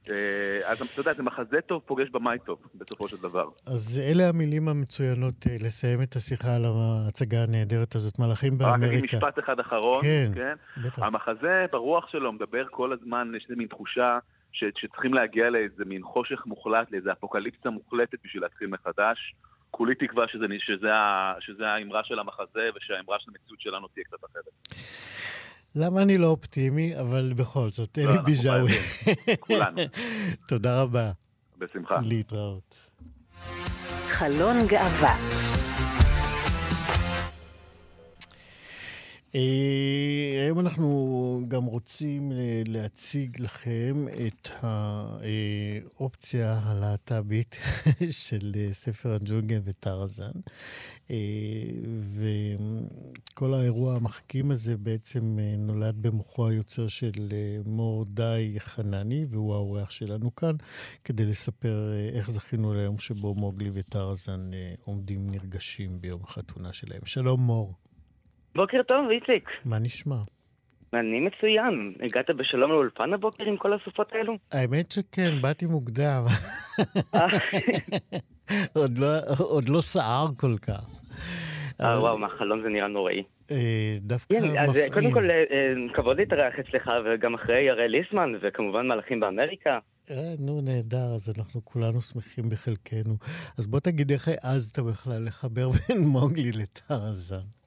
אה, 0.10 0.16
אז 0.72 0.82
אתה 0.82 1.00
יודע, 1.02 1.14
זה 1.14 1.24
מחזה 1.24 1.62
טוב 1.68 1.82
פוגש 1.86 2.10
במאי 2.10 2.38
טוב, 2.46 2.60
בסופו 2.76 3.08
של 3.08 3.18
דבר. 3.18 3.50
אז 3.66 4.02
אלה 4.12 4.30
המילים 4.30 4.68
המצוינות 4.68 5.48
אה, 5.50 5.56
לסיים 5.60 6.02
את 6.02 6.16
השיחה 6.16 6.56
על 6.56 6.66
ההצגה 6.66 7.44
הנהדרת 7.44 7.96
הזאת, 7.96 8.20
מלאכים 8.20 8.54
רק 8.54 8.62
אגיד 8.62 8.82
באמריקה. 8.82 9.18
משפט 9.18 9.40
אחד 9.40 9.60
אחרון, 9.60 10.02
כן. 10.04 10.32
כן? 10.36 10.82
בטח. 10.84 11.04
המחזה 11.04 11.66
ברוח 11.72 12.08
שלו 12.12 12.32
מדבר 12.34 12.64
כל 12.72 12.94
הזמן, 12.94 13.32
יש 13.38 13.44
איזה 13.44 13.56
מין 13.56 13.68
תחושה 13.68 14.20
ש, 14.52 14.64
שצריכים 14.78 15.14
להגיע 15.14 15.50
לאיזה 15.50 15.86
מין 15.86 16.04
חושך 16.04 16.44
מוחלט, 16.46 16.92
לאיזה 16.92 17.12
אפוקליפסה 17.12 17.70
מוחלטת 17.70 18.18
בשביל 18.26 18.44
להתחיל 18.44 18.68
מחדש. 18.68 19.36
כולי 19.72 19.96
תקווה 19.96 20.26
שזה, 20.28 20.46
שזה, 20.60 20.94
ה- 20.94 21.34
שזה 21.40 21.68
האמרה 21.68 22.02
של 22.04 22.20
המחזה 22.20 22.70
ושהאמרה 22.76 23.18
של 23.20 23.32
המציאות 23.32 23.62
שלנו 23.62 23.88
תהיה 23.88 24.04
קצת 24.04 24.18
אחרת. 24.32 24.80
למה 25.76 26.02
אני 26.02 26.18
לא 26.18 26.28
אופטימי, 26.28 27.00
אבל 27.00 27.34
בכל 27.36 27.70
זאת, 27.70 27.98
אלי. 27.98 28.36
חייבים. 28.36 28.82
כולנו. 29.40 29.82
תודה 30.50 30.82
רבה. 30.82 31.12
בשמחה. 31.58 32.00
להתראות. 32.04 32.76
חלון 34.08 34.68
גאווה. 34.68 35.18
אה, 39.36 40.42
היום 40.46 40.60
אנחנו 40.60 41.42
גם 41.48 41.66
רוצים 41.66 42.32
אה, 42.32 42.62
להציג 42.68 43.42
לכם 43.42 44.06
את 44.28 44.50
האופציה 44.62 46.60
הלהט"בית 46.64 47.56
של 48.26 48.52
אה, 48.56 48.74
ספר 48.74 49.14
הג'ונגל 49.14 49.60
וטרזן. 49.64 50.32
אה, 51.12 51.16
וכל 53.34 53.54
האירוע 53.54 53.96
המחכים 53.96 54.52
הזה 54.52 54.78
בעצם 54.78 55.40
אה, 55.40 55.56
נולד 55.58 55.96
במוחו 56.02 56.48
היוצר 56.48 56.88
של 56.88 57.12
אה, 57.32 57.58
מורדאי 57.66 58.60
חנני, 58.60 59.26
והוא 59.30 59.54
האורח 59.54 59.92
שלנו 59.92 60.36
כאן, 60.36 60.56
כדי 61.04 61.26
לספר 61.26 61.92
איך 62.14 62.32
זכינו 62.32 62.74
ליום 62.74 63.00
שבו 63.00 63.36
מוגלי 63.36 63.70
וטרזן 63.74 64.52
עומדים 64.86 65.20
נרגשים 65.32 66.02
ביום 66.02 66.22
החתונה 66.24 66.74
שלהם. 66.74 67.02
שלום 67.06 67.42
מור, 67.42 67.74
בוקר 68.56 68.82
טוב, 68.88 69.10
איציק. 69.10 69.50
מה 69.66 69.80
נשמע? 69.80 70.18
אני 70.94 71.20
מצוין. 71.20 71.90
הגעת 72.04 72.30
בשלום 72.36 72.72
לאולפן 72.72 73.14
הבוקר 73.14 73.46
עם 73.46 73.58
כל 73.58 73.74
הסופות 73.74 74.12
האלו? 74.14 74.38
האמת 74.52 74.92
שכן, 74.92 75.42
באתי 75.42 75.66
מוקדם. 75.66 76.24
אה, 77.16 77.28
עוד 78.82 78.98
לא, 78.98 79.08
עוד 79.40 79.70
לא 79.70 79.82
סער 79.82 80.28
כל 80.38 80.56
כך. 80.62 81.00
אה, 81.82 82.00
וואו, 82.00 82.18
מהחלון 82.18 82.62
זה 82.64 82.70
נראה 82.70 82.88
נוראי. 82.88 83.24
אה, 83.52 83.96
דווקא 84.00 84.40
כן, 84.40 84.46
אז 84.46 84.56
אה, 84.56 84.68
מפעים. 84.68 84.94
קודם 84.94 85.12
כל, 85.12 85.30
כבוד 85.94 86.18
להתארח 86.18 86.54
אצלך, 86.60 86.92
וגם 87.06 87.34
אחרי 87.34 87.70
הראל 87.70 87.92
ליסמן, 87.92 88.34
וכמובן 88.42 88.88
מלאכים 88.88 89.20
באמריקה. 89.20 89.80
נו, 90.40 90.62
נהדר, 90.62 91.14
אז 91.16 91.34
אנחנו 91.38 91.66
כולנו 91.66 92.02
שמחים 92.02 92.50
בחלקנו. 92.50 93.14
אז 93.58 93.68
בוא 93.68 93.80
תגיד 93.80 94.12
איך 94.12 94.28
העזת 94.28 94.80
בכלל 94.80 95.24
לחבר 95.26 95.70
בין 95.70 95.98
מוגלי 96.08 96.52
לטרזן. 96.52 97.59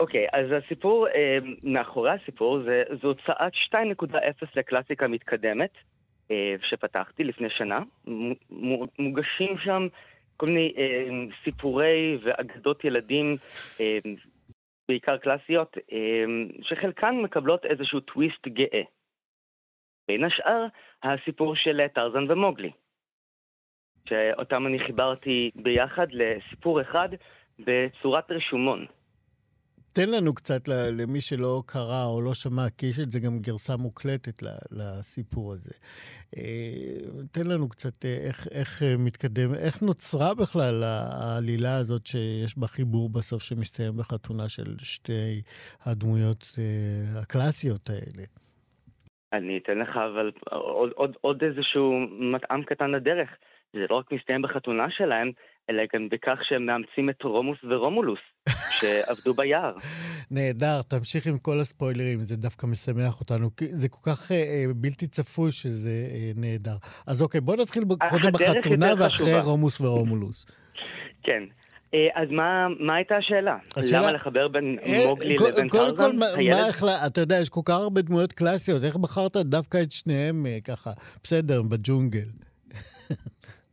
אוקיי, 0.00 0.26
אז 0.32 0.46
הסיפור, 0.52 1.08
אה, 1.08 1.38
מאחורי 1.64 2.10
הסיפור, 2.10 2.62
זה, 2.62 2.82
זו 3.02 3.08
הוצאת 3.08 3.52
2.0 3.54 4.46
לקלאסיקה 4.56 5.08
מתקדמת, 5.08 5.70
אה, 6.30 6.54
שפתחתי 6.62 7.24
לפני 7.24 7.50
שנה. 7.50 7.80
מוגשים 8.98 9.58
שם 9.58 9.86
כל 10.36 10.46
מיני 10.46 10.72
אה, 10.78 11.08
סיפורי 11.44 12.18
ואגדות 12.22 12.84
ילדים, 12.84 13.36
אה, 13.80 13.98
בעיקר 14.88 15.16
קלאסיות, 15.16 15.76
אה, 15.92 16.24
שחלקן 16.62 17.14
מקבלות 17.14 17.64
איזשהו 17.64 18.00
טוויסט 18.00 18.48
גאה. 18.48 18.82
בין 20.08 20.24
השאר, 20.24 20.66
הסיפור 21.02 21.56
של 21.56 21.80
טרזן 21.94 22.30
ומוגלי, 22.30 22.70
שאותם 24.08 24.66
אני 24.66 24.78
חיברתי 24.78 25.50
ביחד 25.54 26.06
לסיפור 26.12 26.80
אחד 26.80 27.08
בצורת 27.58 28.30
רשומון. 28.30 28.86
תן 29.96 30.10
לנו 30.16 30.34
קצת 30.34 30.62
למי 30.98 31.20
שלא 31.20 31.62
קרא 31.66 32.04
או 32.12 32.22
לא 32.26 32.34
שמע, 32.34 32.66
כי 32.78 32.86
יש 32.86 32.98
את 33.04 33.10
זה 33.12 33.18
גם 33.24 33.34
גרסה 33.46 33.72
מוקלטת 33.86 34.36
לסיפור 34.78 35.52
הזה. 35.52 35.74
אה, 36.36 37.22
תן 37.34 37.46
לנו 37.50 37.68
קצת 37.68 38.04
אה, 38.04 38.16
איך, 38.28 38.38
איך 38.58 38.82
אה, 38.82 38.94
מתקדם, 39.06 39.50
איך 39.64 39.82
נוצרה 39.82 40.30
בכלל 40.40 40.76
העלילה 40.84 41.74
הזאת 41.80 42.06
שיש 42.06 42.58
בה 42.58 42.66
חיבור 42.66 43.10
בסוף 43.16 43.42
שמסתיים 43.42 43.92
בחתונה 43.98 44.48
של 44.48 44.70
שתי 44.78 45.42
הדמויות 45.86 46.42
הקלאסיות 47.20 47.84
האלה. 47.90 48.24
אני 49.32 49.58
אתן 49.58 49.78
לך 49.78 49.96
אבל 49.96 50.30
עוד, 50.50 50.90
עוד, 50.94 51.12
עוד 51.20 51.42
איזשהו 51.44 51.92
מטעם 52.34 52.62
קטן 52.62 52.90
לדרך. 52.90 53.30
זה 53.72 53.86
לא 53.90 53.96
רק 53.96 54.12
מסתיים 54.12 54.42
בחתונה 54.42 54.86
שלהם, 54.90 55.30
אלא 55.70 55.82
גם 55.94 56.08
בכך 56.12 56.38
שהם 56.48 56.66
מאמצים 56.66 57.10
את 57.10 57.22
רומוס 57.22 57.58
ורומולוס, 57.70 58.18
שעבדו 58.80 59.34
ביער. 59.34 59.72
נהדר, 60.30 60.82
תמשיך 60.82 61.26
עם 61.26 61.38
כל 61.38 61.60
הספוילרים, 61.60 62.20
זה 62.20 62.36
דווקא 62.36 62.66
משמח 62.66 63.20
אותנו. 63.20 63.50
זה 63.70 63.88
כל 63.88 64.10
כך 64.10 64.32
אה, 64.32 64.36
אה, 64.36 64.64
בלתי 64.76 65.06
צפוי 65.06 65.52
שזה 65.52 66.08
אה, 66.10 66.30
נהדר. 66.36 66.76
אז 67.06 67.22
אוקיי, 67.22 67.40
בוא 67.40 67.56
נתחיל 67.56 67.84
ב- 67.84 67.92
ה- 68.00 68.10
קודם 68.10 68.32
בחתונה 68.32 68.92
ואחרי 68.98 69.08
חשובה. 69.26 69.40
רומוס 69.40 69.80
ורומולוס. 69.80 70.46
כן. 71.22 71.42
אה, 71.94 72.22
אז 72.22 72.28
מה, 72.30 72.66
מה 72.80 72.94
הייתה 72.94 73.16
השאלה? 73.16 73.56
השאלה- 73.76 74.00
למה 74.02 74.12
לחבר 74.12 74.48
בין 74.48 74.76
אה, 74.82 75.04
מוגלי 75.08 75.36
קו- 75.36 75.48
לבין 75.48 75.68
קודם 75.68 75.96
כל, 75.96 76.10
הילד? 76.36 76.56
מה 76.56 76.66
החלטת? 76.66 77.06
אתה 77.06 77.20
יודע, 77.20 77.38
יש 77.40 77.48
כל 77.48 77.60
כך 77.64 77.74
הרבה 77.74 78.02
דמויות 78.02 78.32
קלאסיות, 78.32 78.84
איך 78.84 78.96
בחרת 78.96 79.36
דווקא 79.36 79.82
את 79.82 79.92
שניהם 79.92 80.46
אה, 80.46 80.58
ככה? 80.64 80.90
בסדר, 81.24 81.62
בג'ונגל. 81.62 82.26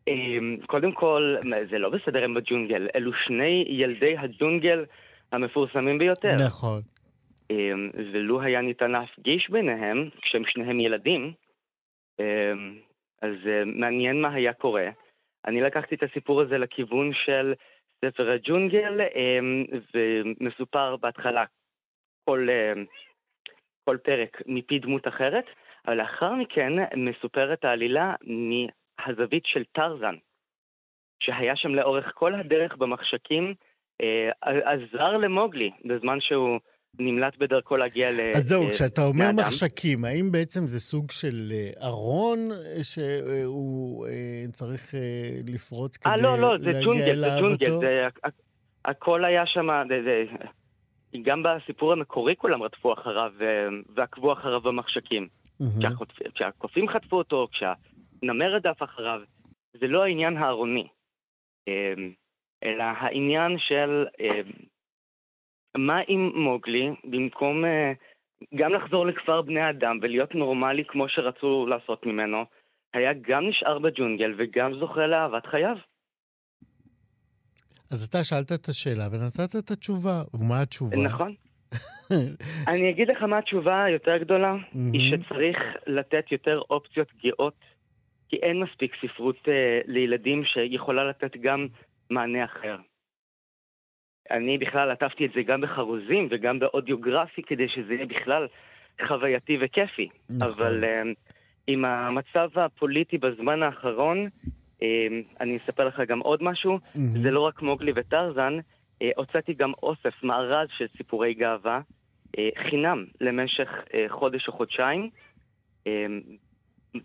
אמ, 0.07 0.57
קודם 0.65 0.91
כל, 0.91 1.35
זה 1.69 1.79
לא 1.79 1.89
בסדר 1.89 2.23
הם 2.23 2.33
בג'ונגל, 2.33 2.87
אלו 2.95 3.13
שני 3.13 3.65
ילדי 3.67 4.17
הג'ונגל 4.17 4.85
המפורסמים 5.31 5.97
ביותר. 5.97 6.35
נכון. 6.45 6.81
אמ, 7.51 7.89
ולו 8.13 8.41
היה 8.41 8.61
ניתן 8.61 8.91
להפגיש 8.91 9.49
ביניהם, 9.49 10.09
כשהם 10.21 10.43
שניהם 10.45 10.79
ילדים, 10.79 11.33
אמ, 12.19 12.75
אז 13.21 13.35
אה, 13.47 13.65
מעניין 13.65 14.21
מה 14.21 14.33
היה 14.33 14.53
קורה. 14.53 14.89
אני 15.45 15.61
לקחתי 15.61 15.95
את 15.95 16.03
הסיפור 16.03 16.41
הזה 16.41 16.57
לכיוון 16.57 17.11
של 17.25 17.53
ספר 18.05 18.31
הג'ונגל, 18.31 19.01
ומסופר 19.93 20.95
בהתחלה 20.95 21.43
כל, 22.29 22.47
אמ, 22.49 22.85
כל 23.89 23.97
פרק 23.97 24.41
מפי 24.45 24.79
דמות 24.79 25.07
אחרת, 25.07 25.45
אבל 25.87 25.97
לאחר 25.97 26.35
מכן 26.35 26.73
מסופרת 26.95 27.65
העלילה 27.65 28.15
מהזווית 28.99 29.43
של 29.45 29.63
טרזן, 29.71 30.15
שהיה 31.19 31.55
שם 31.55 31.75
לאורך 31.75 32.11
כל 32.15 32.35
הדרך 32.35 32.75
במחשכים, 32.77 33.53
אה, 34.01 34.29
עזר 34.43 35.17
למוגלי 35.17 35.71
בזמן 35.85 36.17
שהוא 36.21 36.59
נמלט 36.99 37.37
בדרכו 37.37 37.77
להגיע 37.77 38.11
ל... 38.11 38.19
אז 38.35 38.43
זהו, 38.47 38.63
כשאתה 38.71 39.01
אומר 39.05 39.25
לאדם. 39.25 39.35
מחשקים, 39.39 40.05
האם 40.05 40.31
בעצם 40.31 40.67
זה 40.67 40.79
סוג 40.79 41.11
של 41.11 41.51
אה, 41.51 41.87
ארון 41.87 42.37
אה, 42.51 42.83
שהוא 42.83 44.07
אה, 44.07 44.11
צריך 44.51 44.95
אה, 44.95 44.99
לפרוץ 45.53 45.97
כדי 45.97 46.09
אה, 46.11 46.17
לא, 46.17 46.37
לא, 46.39 46.57
זה 46.57 46.65
להגיע 46.71 46.81
ג'ונגל, 46.85 47.15
זה 47.15 47.27
ג'ונגל. 47.41 47.71
זה, 47.81 48.07
הכ- 48.07 48.29
הכל 48.85 49.25
היה 49.25 49.45
שם, 49.45 49.67
זה, 49.89 50.01
זה, 50.05 50.23
גם 51.23 51.43
בסיפור 51.43 51.91
המקורי 51.91 52.35
כולם 52.35 52.63
רדפו 52.63 52.93
אחריו 52.93 53.31
אה, 53.41 53.47
ועקבו 53.95 54.33
אחריו 54.33 54.61
במחשקים. 54.61 55.27
כשהחוטפ- 55.79 56.31
כשהקופים 56.35 56.87
חטפו 56.89 57.17
אותו, 57.17 57.47
כשהנמר 58.23 58.55
רדף 58.55 58.83
אחריו, 58.83 59.19
זה 59.79 59.87
לא 59.87 60.03
העניין 60.03 60.37
הארוני, 60.37 60.87
אה, 61.67 61.93
אלא 62.63 62.83
העניין 62.83 63.57
של 63.59 64.05
אה, 64.19 64.41
מה 65.77 66.01
אם 66.09 66.31
מוגלי, 66.35 66.89
במקום 67.03 67.65
אה, 67.65 67.93
גם 68.55 68.73
לחזור 68.73 69.05
לכפר 69.05 69.41
בני 69.41 69.69
אדם 69.69 69.99
ולהיות 70.01 70.35
נורמלי 70.35 70.85
כמו 70.87 71.09
שרצו 71.09 71.65
לעשות 71.67 72.05
ממנו, 72.05 72.45
היה 72.93 73.13
גם 73.13 73.49
נשאר 73.49 73.79
בג'ונגל 73.79 74.33
וגם 74.37 74.79
זוכה 74.79 75.07
לאהבת 75.07 75.45
חייו. 75.45 75.75
אז 77.91 78.03
אתה 78.03 78.23
שאלת 78.23 78.51
את 78.51 78.69
השאלה 78.69 79.07
ונתת 79.11 79.55
את 79.55 79.71
התשובה. 79.71 80.23
ומה 80.33 80.61
התשובה? 80.61 80.97
נכון. 80.97 81.33
אני 82.69 82.89
אגיד 82.89 83.07
לך 83.07 83.23
מה 83.23 83.37
התשובה 83.37 83.83
היותר 83.83 84.17
גדולה, 84.17 84.55
מהמם. 84.55 84.91
היא 84.93 85.11
שצריך 85.11 85.57
לתת 85.87 86.31
יותר 86.31 86.61
אופציות 86.69 87.07
גאות, 87.23 87.72
כי 88.33 88.37
אין 88.37 88.59
מספיק 88.59 88.95
ספרות 89.01 89.37
אה, 89.47 89.79
לילדים 89.85 90.43
שיכולה 90.45 91.03
לתת 91.03 91.37
גם 91.37 91.67
מענה 92.09 92.45
אחר. 92.45 92.77
אני 94.31 94.57
בכלל 94.57 94.91
עטפתי 94.91 95.25
את 95.25 95.31
זה 95.35 95.43
גם 95.43 95.61
בחרוזים 95.61 96.27
וגם 96.31 96.59
באודיוגרפי 96.59 97.43
כדי 97.43 97.67
שזה 97.69 97.93
יהיה 97.93 98.05
בכלל 98.05 98.47
חווייתי 99.07 99.57
וכיפי. 99.61 100.09
נכון. 100.29 100.47
אבל 100.47 100.83
אה, 100.83 101.01
עם 101.67 101.85
המצב 101.85 102.49
הפוליטי 102.55 103.17
בזמן 103.17 103.63
האחרון, 103.63 104.27
אה, 104.81 104.87
אני 105.41 105.57
אספר 105.57 105.87
לך 105.87 106.01
גם 106.07 106.19
עוד 106.19 106.43
משהו, 106.43 106.79
מהמם. 106.95 107.17
זה 107.17 107.31
לא 107.31 107.39
רק 107.39 107.61
מוגלי 107.61 107.91
וטרזן, 107.95 108.57
אה, 109.01 109.11
הוצאתי 109.15 109.53
גם 109.53 109.71
אוסף, 109.83 110.23
מארז 110.23 110.67
של 110.77 110.85
סיפורי 110.97 111.33
גאווה, 111.33 111.81
אה, 112.37 112.49
חינם 112.69 113.05
למשך 113.21 113.69
אה, 113.93 114.05
חודש 114.09 114.47
או 114.47 114.53
חודשיים. 114.53 115.09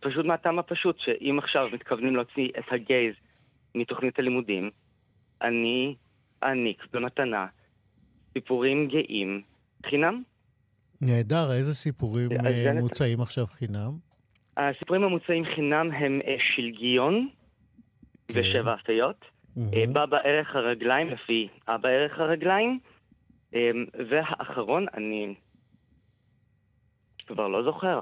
פשוט 0.00 0.26
מהטעם 0.26 0.59
הפשוט, 0.59 0.99
שאם 0.99 1.38
עכשיו 1.38 1.68
מתכוונים 1.73 2.16
להוציא 2.16 2.49
את 2.59 2.64
הגייז 2.71 3.14
מתוכנית 3.75 4.18
הלימודים, 4.18 4.71
אני 5.42 5.95
אעניק 6.42 6.87
במתנה 6.92 7.47
סיפורים 8.33 8.88
גאים 8.88 9.42
חינם. 9.87 10.23
נהדר, 11.00 11.52
איזה 11.52 11.75
סיפורים 11.75 12.28
אה, 12.47 12.80
מוצאים 12.80 13.21
עכשיו 13.21 13.47
חינם? 13.47 13.92
הסיפורים 14.57 15.02
המוצאים 15.02 15.45
חינם 15.54 15.90
הם 15.92 16.21
אה, 16.26 16.37
שלגיון 16.38 17.28
כן. 18.28 18.40
ושבע 18.40 18.75
אפיות. 18.75 19.25
אה. 19.59 19.85
בא 19.92 20.07
בערך 20.07 20.57
הרגליים 20.57 21.09
לפי 21.09 21.49
אבא 21.68 21.88
ערך 21.88 22.18
הרגליים, 22.18 22.78
והאחרון, 24.11 24.87
אני 24.95 25.35
כבר 27.26 27.49
לא 27.49 27.62
זוכר. 27.62 28.00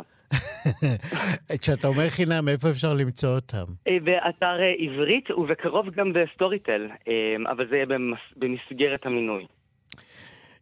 כשאתה 1.63 1.89
אומר 1.89 2.09
חינם, 2.09 2.49
איפה 2.49 2.71
אפשר 2.71 2.95
למצוא 2.95 3.35
אותם? 3.35 3.65
אה, 3.89 3.97
באתר 4.05 4.61
אה, 4.61 4.73
עברית 4.79 5.31
ובקרוב 5.31 5.91
גם 5.91 6.13
בסטוריטל, 6.13 6.89
אה, 7.09 7.13
אבל 7.53 7.69
זה 7.69 7.77
יהיה 7.77 7.87
במס- 7.87 8.33
במסגרת 8.37 9.07
המינוי. 9.07 9.47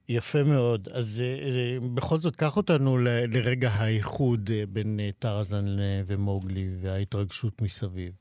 יפה 0.08 0.38
מאוד. 0.42 0.88
אז 0.88 1.24
בכל 1.94 2.16
זאת, 2.16 2.36
קח 2.36 2.56
אותנו 2.56 2.98
ל- 2.98 3.08
לרגע 3.36 3.68
האיחוד 3.68 4.50
בין 4.68 5.00
טרזן 5.18 5.64
ומוגלי 6.06 6.68
וההתרגשות 6.80 7.62
מסביב. 7.62 8.12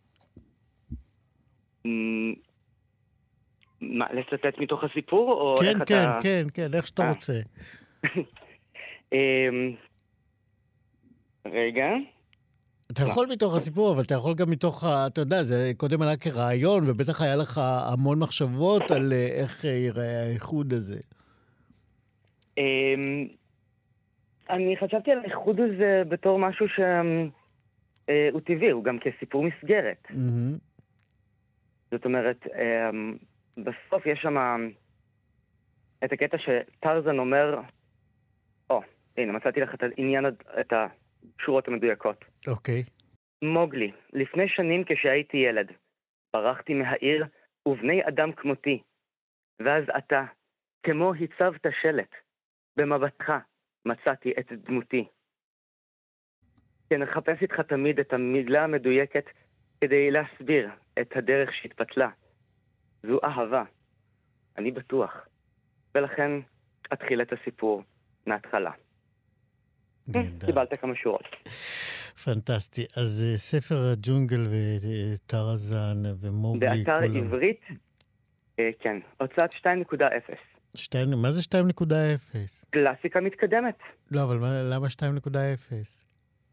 מה, 3.81 4.05
לצטט 4.13 4.59
מתוך 4.59 4.83
הסיפור, 4.83 5.55
כן, 5.61 5.73
כן, 5.73 5.81
אתה... 5.83 6.19
כן, 6.23 6.45
כן, 6.53 6.67
איך 6.73 6.87
שאתה 6.87 7.03
אה. 7.03 7.09
רוצה. 7.09 7.33
רגע. 11.47 11.85
אתה 12.91 13.01
יכול 13.01 13.27
מתוך 13.31 13.55
הסיפור, 13.55 13.93
אבל 13.93 14.01
אתה 14.03 14.13
יכול 14.15 14.33
גם 14.33 14.51
מתוך, 14.51 14.83
ה- 14.83 15.07
אתה 15.07 15.21
יודע, 15.21 15.43
זה 15.43 15.71
קודם 15.77 16.01
עלה 16.01 16.17
כרעיון, 16.17 16.89
ובטח 16.89 17.21
היה 17.21 17.35
לך 17.35 17.61
המון 17.63 18.19
מחשבות 18.19 18.91
על 18.91 19.13
אה, 19.13 19.27
איך 19.41 19.65
אה, 19.65 19.69
ייראה 19.69 20.23
האיחוד 20.23 20.73
הזה. 20.73 20.99
אמ, 22.57 23.27
אני 24.49 24.75
חשבתי 24.77 25.11
על 25.11 25.19
האיחוד 25.19 25.59
הזה 25.59 26.03
בתור 26.09 26.39
משהו 26.39 26.65
שהוא 26.69 28.41
טבעי, 28.45 28.69
הוא 28.71 28.83
גם 28.83 28.97
כסיפור 28.99 29.43
מסגרת. 29.43 30.07
זאת 31.91 32.05
אומרת, 32.05 32.37
אמ, 32.47 33.17
בסוף 33.57 34.05
יש 34.05 34.19
שם 34.21 34.37
את 36.03 36.11
הקטע 36.11 36.37
שטרזן 36.37 37.19
אומר, 37.19 37.59
או, 38.69 38.81
הנה, 39.17 39.31
מצאתי 39.31 39.59
לך 39.59 39.73
את 39.73 39.83
העניין, 39.83 40.25
את 40.59 40.73
השורות 41.39 41.67
המדויקות. 41.67 42.25
אוקיי. 42.47 42.83
מוגלי, 43.41 43.91
לפני 44.13 44.47
שנים 44.47 44.83
כשהייתי 44.83 45.37
ילד, 45.37 45.71
ברחתי 46.33 46.73
מהעיר 46.73 47.25
ובני 47.65 48.07
אדם 48.07 48.31
כמותי, 48.31 48.81
ואז 49.59 49.83
אתה, 49.97 50.25
כמו 50.83 51.13
הצבת 51.13 51.65
שלט, 51.81 52.11
במבטך 52.77 53.33
מצאתי 53.85 54.33
את 54.39 54.51
דמותי. 54.51 55.05
אחפש 57.03 57.41
איתך 57.41 57.59
תמיד 57.59 57.99
את 57.99 58.13
המילה 58.13 58.63
המדויקת 58.63 59.25
כדי 59.81 60.11
להסביר 60.11 60.69
את 61.01 61.15
הדרך 61.15 61.53
שהתפתלה. 61.53 62.09
זו 63.03 63.19
אהבה, 63.23 63.63
אני 64.57 64.71
בטוח, 64.71 65.27
ולכן 65.95 66.31
אתחיל 66.93 67.21
את 67.21 67.33
הסיפור 67.33 67.83
מההתחלה. 68.27 68.71
נהדר. 70.07 70.45
קיבלת 70.45 70.79
כמה 70.81 70.95
שורות. 70.95 71.25
פנטסטי. 72.23 72.85
אז 72.95 73.25
אה, 73.27 73.37
ספר 73.37 73.75
הג'ונגל 73.91 74.47
וטרזן 74.81 76.03
ומוגלי, 76.21 76.83
באתר 76.83 76.99
כולם. 76.99 77.17
עברית, 77.17 77.61
אה, 78.59 78.69
כן, 78.79 78.97
הוצאת 79.19 79.53
2.0. 79.53 80.33
שתיים, 80.75 81.07
מה 81.21 81.31
זה 81.31 81.41
2.0? 81.41 82.65
קלאסיקה 82.69 83.19
מתקדמת. 83.19 83.77
לא, 84.11 84.23
אבל 84.23 84.37
מה, 84.37 84.47
למה 84.71 84.87
2.0? 84.87 85.35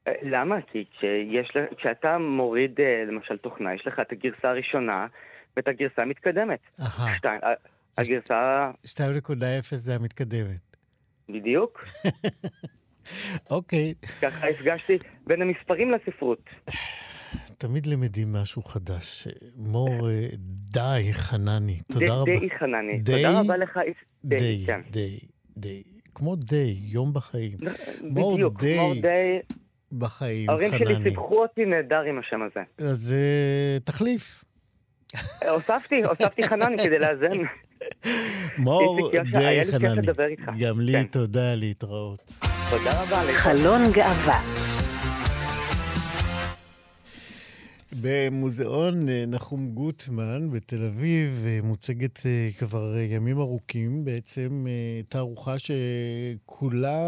אה, 0.08 0.12
למה? 0.22 0.56
כי 0.72 0.84
כשיש, 0.96 1.56
כשאתה 1.76 2.18
מוריד 2.18 2.80
למשל 3.08 3.36
תוכנה, 3.36 3.74
יש 3.74 3.86
לך 3.86 4.00
את 4.00 4.12
הגרסה 4.12 4.50
הראשונה 4.50 5.06
ואת 5.56 5.68
הגרסה 5.68 6.02
המתקדמת. 6.02 6.60
אהה, 6.80 7.54
הגרסה, 7.98 8.70
2.0 8.86 9.76
זה 9.76 9.94
המתקדמת. 9.94 10.76
בדיוק, 11.28 11.84
אוקיי, 13.50 13.94
ככה 14.22 14.48
הפגשתי 14.48 14.98
בין 15.26 15.42
המספרים 15.42 15.90
לספרות. 15.90 16.50
תמיד 17.58 17.86
למדים 17.86 18.32
משהו 18.32 18.62
חדש. 18.62 19.28
מור, 19.56 20.08
אה, 20.08 20.26
די, 20.70 21.08
חנני. 21.12 21.78
תודה 21.92 22.14
רבה. 22.14 22.32
די 22.40 22.50
חנני. 22.58 23.02
תודה 23.04 23.40
רבה 23.40 23.56
לך. 23.56 23.78
די, 24.24 24.62
כן. 24.66 24.80
די, 24.90 25.18
די. 25.56 25.82
כמו 26.14 26.36
די, 26.36 26.78
יום 26.82 27.12
בחיים. 27.12 27.56
מור 28.02 28.34
בדיוק, 28.34 28.60
די 28.60 28.76
כמו 28.78 28.94
די. 29.02 29.38
בחיים, 29.92 30.50
ההורים 30.50 30.70
שלי 30.70 30.94
חנני. 30.94 31.10
סיפחו 31.10 31.42
אותי 31.42 31.64
נהדר 31.64 32.00
עם 32.00 32.18
השם 32.18 32.40
הזה. 32.42 32.90
אז 32.90 33.12
אה, 33.12 33.78
תחליף. 33.84 34.44
אה, 35.42 35.50
הוספתי, 35.50 36.04
הוספתי 36.04 36.42
חנני 36.42 36.78
כדי 36.78 36.98
לאזן. 36.98 37.38
מור 38.58 39.10
די, 39.32 39.64
חנני. 39.72 40.36
גם 40.58 40.80
לי 40.80 40.92
כן. 40.92 41.04
תודה, 41.04 41.54
להתראות. 41.54 42.32
תודה 42.70 42.90
רבה. 43.02 43.20
חלון 43.34 43.92
גאווה. 43.92 44.40
במוזיאון 47.92 49.08
אה, 49.08 49.24
נחום 49.26 49.70
גוטמן 49.70 50.50
בתל 50.50 50.84
אביב 50.84 51.44
אה, 51.46 51.58
מוצגת 51.62 52.26
אה, 52.26 52.48
כבר 52.58 52.96
ימים 52.98 53.38
ארוכים 53.38 54.04
בעצם 54.04 54.66
תערוכה 55.08 55.54
שכולה, 55.58 56.98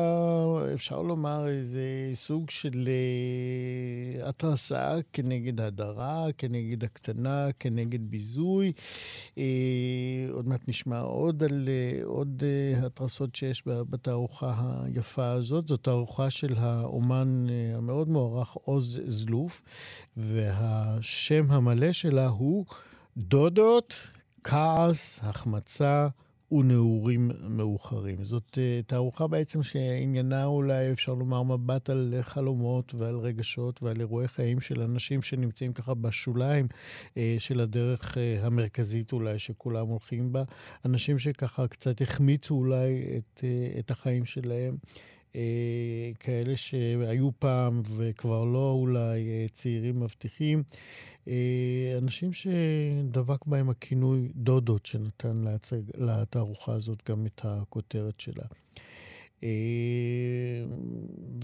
אפשר 0.75 1.03
לומר, 1.03 1.49
איזה 1.49 2.11
סוג 2.14 2.51
של 2.51 2.88
התרסה 4.25 4.97
כנגד 5.12 5.61
הדרה, 5.61 6.27
כנגד 6.38 6.85
הקטנה, 6.85 7.49
כנגד 7.59 8.11
ביזוי. 8.11 8.73
עוד 10.33 10.49
מעט 10.49 10.68
נשמע 10.68 11.01
עוד 11.01 11.42
על 11.42 11.68
עוד 12.05 12.42
התרסות 12.83 13.35
שיש 13.35 13.62
בתערוכה 13.66 14.83
היפה 14.85 15.31
הזאת. 15.31 15.68
זו 15.68 15.77
תערוכה 15.77 16.31
של 16.31 16.55
האומן 16.57 17.47
המאוד 17.77 18.09
מוערך 18.09 18.53
עוז 18.53 19.01
זלוף. 19.07 19.62
והשם 20.73 21.51
המלא 21.51 21.93
שלה 21.93 22.29
הוא 22.29 22.65
דודות, 23.17 24.09
כעס, 24.45 25.21
החמצה 25.23 26.09
ונעורים 26.53 27.31
מאוחרים. 27.49 28.25
זאת 28.25 28.51
uh, 28.53 28.87
תערוכה 28.87 29.27
בעצם 29.27 29.63
שעניינה 29.63 30.45
אולי, 30.45 30.93
אפשר 30.93 31.15
לומר, 31.15 31.43
מבט 31.43 31.91
על 31.91 32.15
חלומות 32.23 32.95
ועל 32.95 33.17
רגשות 33.17 33.83
ועל 33.83 34.01
אירועי 34.01 34.29
חיים 34.29 34.61
של 34.61 34.83
אנשים 34.83 35.23
שנמצאים 35.23 35.73
ככה 35.73 35.95
בשוליים 35.95 36.67
uh, 37.09 37.19
של 37.39 37.61
הדרך 37.61 38.15
uh, 38.15 38.47
המרכזית 38.47 39.13
אולי 39.13 39.39
שכולם 39.39 39.87
הולכים 39.87 40.33
בה. 40.33 40.43
אנשים 40.85 41.19
שככה 41.19 41.69
קצת 41.69 42.03
החמיצו 42.03 42.55
אולי 42.55 43.05
את, 43.17 43.45
את 43.79 43.91
החיים 43.91 44.25
שלהם. 44.25 44.77
אה, 45.37 46.11
כאלה 46.21 46.57
שהיו 46.57 47.31
פעם 47.38 47.83
וכבר 47.97 48.45
לא 48.45 48.71
אולי 48.71 49.29
אה, 49.29 49.47
צעירים 49.53 50.01
מבטיחים, 50.01 50.62
אה, 51.29 51.95
אנשים 51.99 52.31
שדבק 52.33 53.47
בהם 53.47 53.71
הכינוי 53.71 54.29
דודות, 54.35 54.87
שנתן 54.87 55.37
להצג, 55.37 55.81
לתערוכה 55.95 56.73
הזאת 56.73 57.11
גם 57.11 57.27
את 57.27 57.40
הכותרת 57.45 58.21
שלה. 58.21 58.45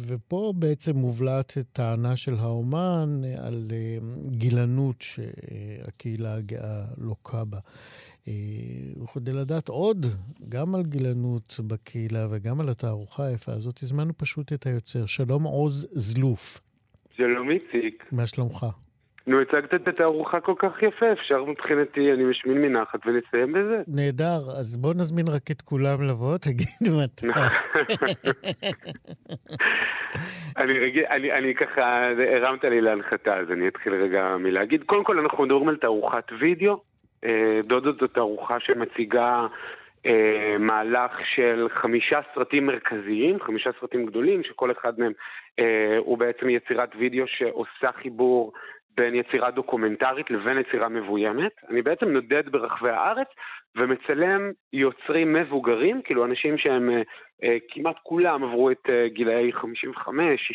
ופה 0.06 0.52
בעצם 0.56 0.96
מובלעת 0.96 1.58
טענה 1.72 2.16
של 2.16 2.34
האומן 2.34 3.22
על 3.36 3.70
גילנות 4.26 4.96
שהקהילה 5.00 6.34
הגאה 6.34 6.84
לוקה 6.96 7.44
בה. 7.44 7.58
וכדי 9.02 9.32
לדעת 9.32 9.68
עוד, 9.68 10.06
גם 10.48 10.74
על 10.74 10.82
גילנות 10.82 11.60
בקהילה 11.66 12.26
וגם 12.30 12.60
על 12.60 12.68
התערוכה 12.68 13.26
היפה 13.26 13.52
הזאת, 13.52 13.82
הזמנו 13.82 14.12
פשוט 14.16 14.52
את 14.52 14.66
היוצר. 14.66 15.06
שלום 15.06 15.42
עוז 15.42 15.88
זלוף. 15.92 16.60
שלום 17.16 17.50
איציק. 17.50 18.04
מה 18.12 18.26
שלומך? 18.26 18.66
נו, 19.28 19.40
הצגת 19.40 19.74
את 19.74 19.88
התערוכה 19.88 20.40
כל 20.40 20.54
כך 20.58 20.82
יפה, 20.82 21.12
אפשר 21.12 21.44
מבחינתי, 21.44 22.12
אני 22.12 22.24
משמין 22.24 22.62
מנחת 22.62 23.06
ונסיים 23.06 23.52
בזה. 23.52 23.82
נהדר, 23.88 24.40
אז 24.60 24.76
בוא 24.76 24.94
נזמין 24.94 25.26
רק 25.28 25.50
את 25.50 25.62
כולם 25.62 26.02
לבוא, 26.02 26.38
תגיד 26.46 26.68
מתי. 27.02 27.26
אני, 30.60 30.78
רגיל, 30.78 31.04
אני, 31.10 31.32
אני 31.32 31.54
ככה, 31.54 32.08
הרמת 32.36 32.64
לי 32.64 32.80
להנחתה, 32.80 33.36
אז 33.36 33.50
אני 33.50 33.68
אתחיל 33.68 33.94
רגע 33.94 34.36
מלהגיד. 34.38 34.82
קודם 34.82 35.04
כל, 35.04 35.18
אנחנו 35.18 35.44
מדברים 35.44 35.68
על 35.68 35.76
תערוכת 35.76 36.24
וידאו. 36.40 36.87
אה, 37.24 37.60
דודו 37.64 37.92
זאת 38.00 38.14
תערוכה 38.14 38.60
שמציגה 38.60 39.46
אה, 40.06 40.56
מהלך 40.58 41.12
של 41.34 41.66
חמישה 41.70 42.20
סרטים 42.34 42.66
מרכזיים, 42.66 43.40
חמישה 43.40 43.70
סרטים 43.80 44.06
גדולים, 44.06 44.42
שכל 44.42 44.70
אחד 44.70 44.98
מהם 44.98 45.12
אה, 45.58 45.96
הוא 45.98 46.18
בעצם 46.18 46.50
יצירת 46.50 46.90
וידאו 46.98 47.26
שעושה 47.26 47.92
חיבור 48.02 48.52
בין 48.96 49.14
יצירה 49.14 49.50
דוקומנטרית 49.50 50.30
לבין 50.30 50.58
יצירה 50.58 50.88
מבוימת. 50.88 51.52
אני 51.70 51.82
בעצם 51.82 52.08
נודד 52.08 52.48
ברחבי 52.48 52.90
הארץ 52.90 53.28
ומצלם 53.76 54.50
יוצרים 54.72 55.32
מבוגרים, 55.32 56.02
כאילו 56.02 56.24
אנשים 56.24 56.58
שהם 56.58 56.90
כמעט 57.68 57.96
כולם 58.02 58.44
עברו 58.44 58.70
את 58.70 58.90
גילאי 59.06 59.52
55, 59.52 60.52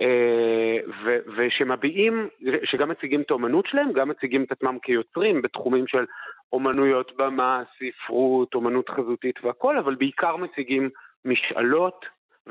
אה, 0.00 1.18
ושמביעים, 1.36 2.28
שגם 2.64 2.88
מציגים 2.88 3.20
את 3.20 3.30
האומנות 3.30 3.66
שלהם, 3.66 3.92
גם 3.92 4.08
מציגים 4.08 4.44
את 4.44 4.52
עצמם 4.52 4.78
כיוצרים 4.82 5.42
בתחומים 5.42 5.86
של 5.86 6.04
אומנויות 6.52 7.12
במה, 7.16 7.62
ספרות, 7.78 8.54
אומנות 8.54 8.88
חזותית 8.88 9.44
והכל, 9.44 9.78
אבל 9.78 9.94
בעיקר 9.94 10.36
מציגים 10.36 10.90
משאלות 11.24 12.06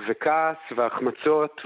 וכעס 0.07 0.57
והחמצות 0.75 1.61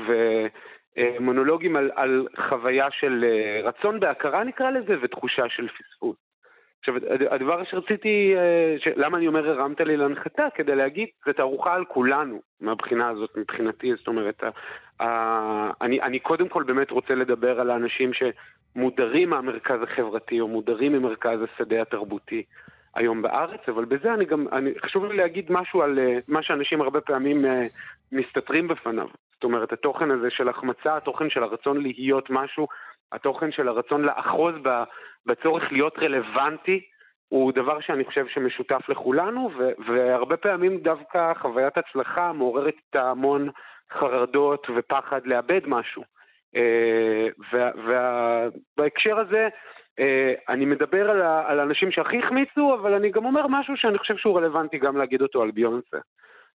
ומונולוגים 0.98 1.76
על, 1.76 1.92
על 1.96 2.28
חוויה 2.50 2.92
של 2.92 3.26
אה, 3.28 3.62
רצון 3.64 4.00
בהכרה 4.00 4.44
נקרא 4.44 4.70
לזה 4.72 4.96
ותחושה 5.02 5.50
של 5.50 5.68
פספוס. 5.68 6.29
עכשיו, 6.80 6.96
הדבר 7.32 7.64
שרציתי, 7.64 8.34
אה, 8.36 8.92
למה 8.96 9.18
אני 9.18 9.28
אומר 9.28 9.50
הרמת 9.50 9.82
לי 9.82 9.98
להנחתה? 9.98 10.48
כדי 10.56 10.76
להגיד, 10.76 11.08
זו 11.26 11.34
תערוכה 11.34 11.74
על 11.74 11.86
כולנו 11.86 12.42
מהבחינה 12.62 13.10
הזאת, 13.10 13.38
מבחינתי, 13.38 13.92
זאת 13.98 14.08
אומרת, 14.08 14.44
אני, 15.82 16.02
אני 16.02 16.20
קודם 16.20 16.50
כל 16.50 16.64
באמת 16.64 16.92
רוצה 16.92 17.16
לדבר 17.16 17.60
על 17.60 17.70
האנשים 17.70 18.12
שמודרים 18.14 19.30
מהמרכז 19.30 19.80
החברתי 19.84 20.40
או 20.40 20.48
מודרים 20.48 20.94
ממרכז 20.94 21.40
השדה 21.42 21.82
התרבותי 21.82 22.44
היום 22.96 23.22
בארץ, 23.22 23.60
אבל 23.68 23.86
בזה 23.86 24.14
אני 24.14 24.26
גם, 24.26 24.46
אני, 24.52 24.72
חשוב 24.86 25.06
לי 25.06 25.18
להגיד 25.18 25.46
משהו 25.50 25.82
על 25.82 26.00
אה, 26.00 26.18
מה 26.28 26.44
שאנשים 26.44 26.82
הרבה 26.82 27.02
פעמים 27.02 27.46
אה, 27.46 27.66
מסתתרים 28.12 28.68
בפניו. 28.68 29.08
זאת 29.34 29.44
אומרת, 29.44 29.74
התוכן 29.74 30.12
הזה 30.12 30.30
של 30.30 30.50
החמצה, 30.50 30.98
התוכן 30.98 31.30
של 31.30 31.44
הרצון 31.44 31.82
להיות 31.82 32.30
משהו, 32.30 32.68
התוכן 33.12 33.52
של 33.52 33.68
הרצון 33.68 34.02
לאחוז 34.02 34.56
בצורך 35.26 35.72
להיות 35.72 36.00
רלוונטי, 36.00 36.82
הוא 37.30 37.52
דבר 37.52 37.80
שאני 37.82 38.06
חושב 38.06 38.26
שמשותף 38.28 38.90
לכולנו, 38.90 39.50
והרבה 39.88 40.38
פעמים 40.38 40.78
דווקא 40.78 41.34
חוויית 41.42 41.78
הצלחה 41.78 42.34
מעוררת 42.34 42.74
את 42.90 42.96
ההמון 42.96 43.50
חרדות 43.94 44.68
ופחד 44.78 45.22
לאבד 45.26 45.62
משהו. 45.68 46.04
אה, 46.56 47.28
ובהקשר 48.78 49.20
הזה, 49.20 49.48
אה, 50.00 50.34
אני 50.50 50.66
מדבר 50.66 51.10
על, 51.10 51.22
על 51.22 51.60
האנשים 51.60 51.92
שהכי 51.92 52.20
החמיצו, 52.24 52.74
אבל 52.82 52.94
אני 52.94 53.12
גם 53.12 53.26
אומר 53.26 53.48
משהו 53.48 53.78
שאני 53.78 53.98
חושב 53.98 54.18
שהוא 54.18 54.38
רלוונטי 54.38 54.78
גם 54.78 54.98
להגיד 54.98 55.22
אותו 55.22 55.42
על 55.42 55.52
ביונסה. 55.52 55.98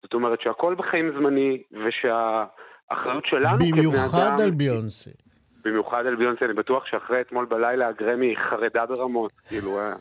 זאת 0.02 0.14
אומרת 0.14 0.40
שהכל 0.40 0.74
בחיים 0.74 1.12
זמני, 1.18 1.62
ושהאחריות 1.72 3.26
שלנו 3.26 3.58
כבני 3.58 3.70
אדם... 3.70 3.78
במיוחד 3.78 4.40
על 4.44 4.50
ביונסה. 4.50 5.10
במיוחד 5.64 6.06
על 6.06 6.16
ביונסה, 6.16 6.44
אני 6.44 6.54
בטוח 6.54 6.86
שאחרי 6.86 7.20
אתמול 7.20 7.44
בלילה 7.46 7.88
הגרמי 7.88 8.34
חרדה 8.36 8.86
ברמות, 8.86 9.32
כאילו... 9.48 9.78
אה, 9.78 9.92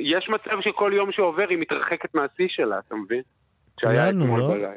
יש 0.00 0.28
מצב 0.28 0.60
שכל 0.60 0.92
יום 0.94 1.12
שעובר 1.12 1.46
היא 1.48 1.58
מתרחקת 1.58 2.14
מהשיא 2.14 2.46
שלה, 2.48 2.78
אתה 2.78 2.94
מבין? 2.94 3.22
כולנו, 3.80 4.36
לא? 4.36 4.48
בלילה. 4.48 4.70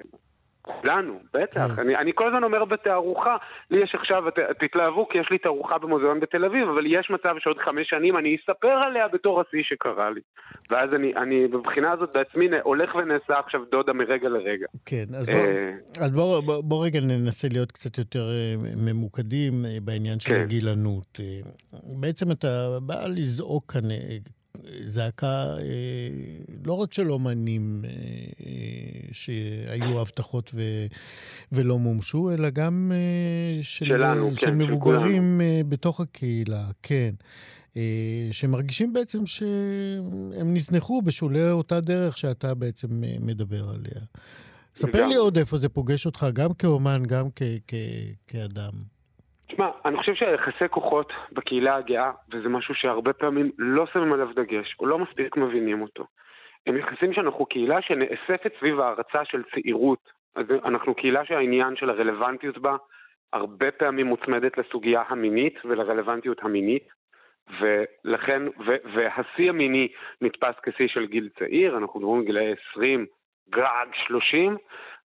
לנו, 0.84 1.19
בטח. 1.34 1.76
כן. 1.76 1.82
אני, 1.82 1.95
אני 1.95 2.12
כל 2.15 2.28
הזמן 2.28 2.43
אומר 2.43 2.65
בתערוכה, 2.65 3.38
לי 3.71 3.84
יש 3.84 3.95
עכשיו, 3.95 4.23
ת, 4.30 4.39
תתלהבו 4.63 5.08
כי 5.08 5.17
יש 5.17 5.28
לי 5.32 5.38
תערוכה 5.38 5.78
במוזיאון 5.78 6.19
בתל 6.19 6.45
אביב, 6.45 6.69
אבל 6.69 6.86
יש 6.86 7.10
מצב 7.10 7.36
שעוד 7.39 7.58
חמש 7.65 7.89
שנים 7.89 8.17
אני 8.17 8.36
אספר 8.36 8.80
עליה 8.86 9.08
בתור 9.08 9.41
השיא 9.41 9.63
שקרה 9.63 10.10
לי. 10.10 10.21
ואז 10.69 10.93
אני, 10.93 11.15
אני 11.15 11.47
בבחינה 11.47 11.91
הזאת 11.91 12.10
בעצמי 12.13 12.47
הולך 12.63 12.95
ונעשה 12.95 13.39
עכשיו 13.39 13.62
דודה 13.71 13.93
מרגע 13.93 14.30
לרגע. 14.30 14.65
כן, 14.86 15.06
אז 15.19 15.30
בוא, 15.30 15.36
אה, 16.02 16.10
בוא, 16.10 16.39
בוא, 16.39 16.62
בוא 16.63 16.86
רגע 16.86 16.99
ננסה 16.99 17.47
להיות 17.52 17.71
קצת 17.71 17.97
יותר 17.97 18.30
אה, 18.30 18.56
ממוקדים 18.86 19.65
אה, 19.65 19.78
בעניין 19.82 20.19
של 20.19 20.30
כן. 20.30 20.41
הגילנות. 20.41 21.19
בעצם 21.99 22.32
אתה 22.32 22.80
בא 22.82 22.95
לזעוק 23.08 23.71
כאן 23.71 23.89
זעקה 24.80 25.45
אה, 25.60 26.10
לא 26.67 26.73
רק 26.73 26.93
של 26.93 27.12
אומנים 27.12 27.82
אה, 27.86 27.89
אה, 28.45 29.10
שהיו 29.12 30.02
הבטחות 30.02 30.52
ו, 30.54 30.62
ולא 31.52 31.78
מומשו, 31.78 32.32
אלא 32.32 32.49
גם 32.49 32.91
של, 33.62 33.86
שלנו, 33.86 34.36
של 34.36 34.45
כן, 34.47 34.58
מבוגרים 34.58 35.41
של 35.41 35.69
בתוך 35.69 35.99
הקהילה, 35.99 36.63
כן. 36.84 37.12
שמרגישים 38.32 38.93
בעצם 38.93 39.26
שהם 39.26 40.54
נזנחו 40.54 41.02
בשולי 41.02 41.52
אותה 41.52 41.82
דרך 41.82 42.17
שאתה 42.17 42.54
בעצם 42.54 42.88
מדבר 43.19 43.63
עליה. 43.69 44.02
ספר 44.76 45.08
לי 45.08 45.15
עוד 45.15 45.38
איפה 45.38 45.58
זה 45.58 45.69
פוגש 45.69 46.06
אותך, 46.06 46.26
גם 46.34 46.49
כאומן, 46.60 47.04
גם 47.08 47.26
כ- 47.36 47.60
כ- 47.67 48.28
כאדם. 48.28 48.73
תשמע, 49.47 49.65
אני 49.86 49.97
חושב 49.97 50.13
שהיחסי 50.15 50.69
כוחות 50.69 51.13
בקהילה 51.32 51.76
הגאה, 51.76 52.12
וזה 52.32 52.49
משהו 52.49 52.76
שהרבה 52.76 53.13
פעמים 53.13 53.52
לא 53.58 53.86
שמים 53.93 54.13
עליו 54.13 54.28
דגש, 54.36 54.76
או 54.80 54.86
לא 54.86 54.99
מספיק 54.99 55.38
מבינים 55.38 55.82
אותו, 55.82 56.04
הם 56.67 56.78
יחסים 56.78 57.13
שאנחנו 57.13 57.45
קהילה 57.45 57.82
שנאספת 57.82 58.54
סביב 58.60 58.80
הערצה 58.80 59.26
של 59.26 59.43
צעירות. 59.43 60.12
אז 60.36 60.45
אנחנו 60.65 60.95
קהילה 60.95 61.26
שהעניין 61.26 61.76
של 61.76 61.89
הרלוונטיות 61.89 62.58
בה 62.58 62.76
הרבה 63.34 63.71
פעמים 63.71 64.06
מוצמדת 64.06 64.58
לסוגיה 64.58 65.04
המינית 65.08 65.60
ולרלוונטיות 65.65 66.43
המינית, 66.43 66.88
ולכן, 67.60 68.41
והשיא 68.95 69.49
המיני 69.49 69.88
נתפס 70.21 70.56
כשיא 70.63 70.88
של 70.88 71.06
גיל 71.06 71.30
צעיר, 71.39 71.78
אנחנו 71.78 71.99
מדברים 71.99 72.26
גילאי 72.26 72.54
20, 72.71 73.06
גג 73.49 73.88
30, 74.08 74.58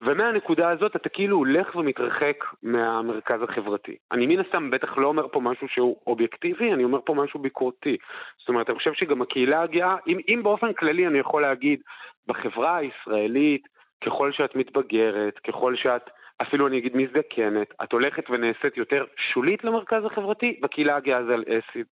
ומהנקודה 0.03 0.70
הזאת 0.70 0.96
אתה 0.96 1.09
כאילו 1.09 1.37
הולך 1.37 1.77
ומתרחק 1.77 2.44
מהמרכז 2.62 3.42
החברתי. 3.42 3.96
אני 4.12 4.27
מן 4.27 4.40
הסתם 4.40 4.70
בטח 4.70 4.98
לא 4.98 5.07
אומר 5.07 5.29
פה 5.29 5.40
משהו 5.40 5.68
שהוא 5.68 5.96
אובייקטיבי, 6.07 6.72
אני 6.72 6.85
אומר 6.85 6.98
פה 7.05 7.14
משהו 7.14 7.40
ביקורתי. 7.40 7.96
זאת 8.38 8.48
אומרת, 8.48 8.70
אני 8.70 8.79
חושב 8.79 8.92
שגם 8.92 9.22
הקהילה 9.22 9.62
הגאה, 9.62 9.96
אם, 10.07 10.18
אם 10.29 10.40
באופן 10.42 10.72
כללי 10.72 11.07
אני 11.07 11.18
יכול 11.18 11.42
להגיד, 11.42 11.81
בחברה 12.27 12.77
הישראלית, 12.77 13.68
ככל 14.05 14.33
שאת 14.33 14.57
מתבגרת, 14.57 15.38
ככל 15.38 15.77
שאת, 15.77 16.11
אפילו 16.42 16.66
אני 16.66 16.79
אגיד 16.79 16.96
מזדקנת, 16.96 17.74
את 17.83 17.92
הולכת 17.92 18.31
ונעשית 18.31 18.77
יותר 18.77 19.05
שולית 19.33 19.64
למרכז 19.64 20.05
החברתי, 20.05 20.61
בקהילה 20.62 20.96
הגאה 20.96 21.24
זה 21.24 21.35
על 21.35 21.44
אסיד. 21.48 21.87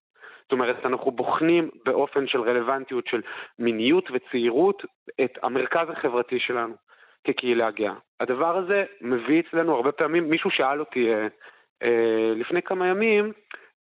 זאת 0.47 0.51
אומרת, 0.51 0.85
אנחנו 0.85 1.11
בוחנים 1.11 1.69
באופן 1.85 2.27
של 2.27 2.41
רלוונטיות 2.41 3.07
של 3.07 3.21
מיניות 3.59 4.09
וצעירות 4.13 4.83
את 5.23 5.37
המרכז 5.43 5.89
החברתי 5.89 6.39
שלנו. 6.39 6.75
כקהילה 7.23 7.71
גאה. 7.71 7.93
הדבר 8.19 8.57
הזה 8.57 8.85
מביא 9.01 9.41
אצלנו 9.41 9.75
הרבה 9.75 9.91
פעמים, 9.91 10.29
מישהו 10.29 10.51
שאל 10.51 10.79
אותי 10.79 11.13
אה, 11.13 11.27
אה, 11.83 12.33
לפני 12.35 12.61
כמה 12.61 12.87
ימים, 12.87 13.31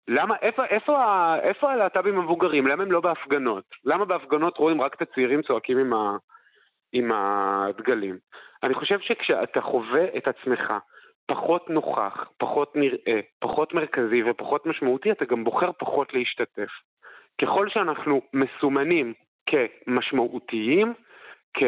למה, 0.08 0.36
איפה, 0.42 0.64
איפה, 0.64 0.94
איפה 1.42 1.72
הלהט"בים 1.72 2.18
המבוגרים? 2.18 2.66
למה 2.66 2.82
הם 2.82 2.92
לא 2.92 3.00
בהפגנות? 3.00 3.64
למה 3.84 4.04
בהפגנות 4.04 4.58
רואים 4.58 4.80
רק 4.80 4.94
את 4.94 5.02
הצעירים 5.02 5.42
צועקים 5.42 5.78
עם, 5.78 5.92
ה, 5.92 6.16
עם 6.92 7.10
הדגלים. 7.12 8.18
אני 8.62 8.74
חושב 8.74 9.00
שכשאתה 9.00 9.60
חווה 9.60 10.04
את 10.16 10.28
עצמך 10.28 10.72
פחות 11.26 11.70
נוכח, 11.70 12.28
פחות 12.38 12.76
נראה, 12.76 13.20
פחות 13.38 13.74
מרכזי 13.74 14.22
ופחות 14.22 14.66
משמעותי, 14.66 15.10
אתה 15.10 15.24
גם 15.24 15.44
בוחר 15.44 15.70
פחות 15.78 16.14
להשתתף. 16.14 16.70
ככל 17.42 17.68
שאנחנו 17.68 18.20
מסומנים 18.32 19.14
כמשמעותיים, 19.46 20.94
כ... 21.56 21.62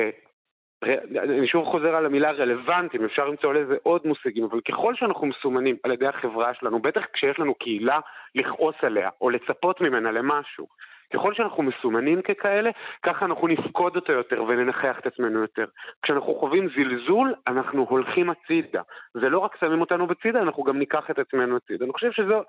אני 1.19 1.49
שוב 1.49 1.64
חוזר 1.64 1.97
על 1.97 2.07
המילה 2.07 2.31
רלוונטיים, 2.31 3.05
אפשר 3.05 3.29
למצוא 3.29 3.55
לזה 3.55 3.77
עוד 3.83 4.07
מושגים, 4.07 4.45
אבל 4.45 4.61
ככל 4.61 4.95
שאנחנו 4.95 5.27
מסומנים 5.27 5.77
על 5.83 5.92
ידי 5.92 6.07
החברה 6.07 6.55
שלנו, 6.55 6.83
בטח 6.83 7.05
כשיש 7.12 7.38
לנו 7.38 7.55
קהילה 7.55 8.01
לכעוס 8.35 8.75
עליה 8.83 9.11
או 9.21 9.31
לצפות 9.31 9.81
ממנה 9.81 10.12
למשהו, 10.12 10.66
ככל 11.14 11.35
שאנחנו 11.35 11.62
מסומנים 11.62 12.23
ככאלה, 12.23 12.71
ככה 13.03 13.25
אנחנו 13.25 13.49
נפקוד 13.49 13.97
אותו 13.97 14.12
יותר 14.12 14.42
וננכח 14.42 14.97
את 14.99 15.07
עצמנו 15.07 15.40
יותר. 15.40 15.64
כשאנחנו 16.03 16.35
חווים 16.35 16.69
זלזול, 16.77 17.35
אנחנו 17.47 17.87
הולכים 17.88 18.31
הצידה. 18.31 18.83
זה 19.14 19.29
לא 19.29 19.38
רק 19.38 19.57
שמים 19.61 19.81
אותנו 19.81 20.07
בצידה, 20.07 20.42
אנחנו 20.42 20.62
גם 20.62 20.79
ניקח 20.79 21.11
את 21.11 21.19
עצמנו 21.19 21.57
הצידה. 21.57 21.85
אני 21.85 21.92
חושב 21.92 22.12
שזו 22.12 22.42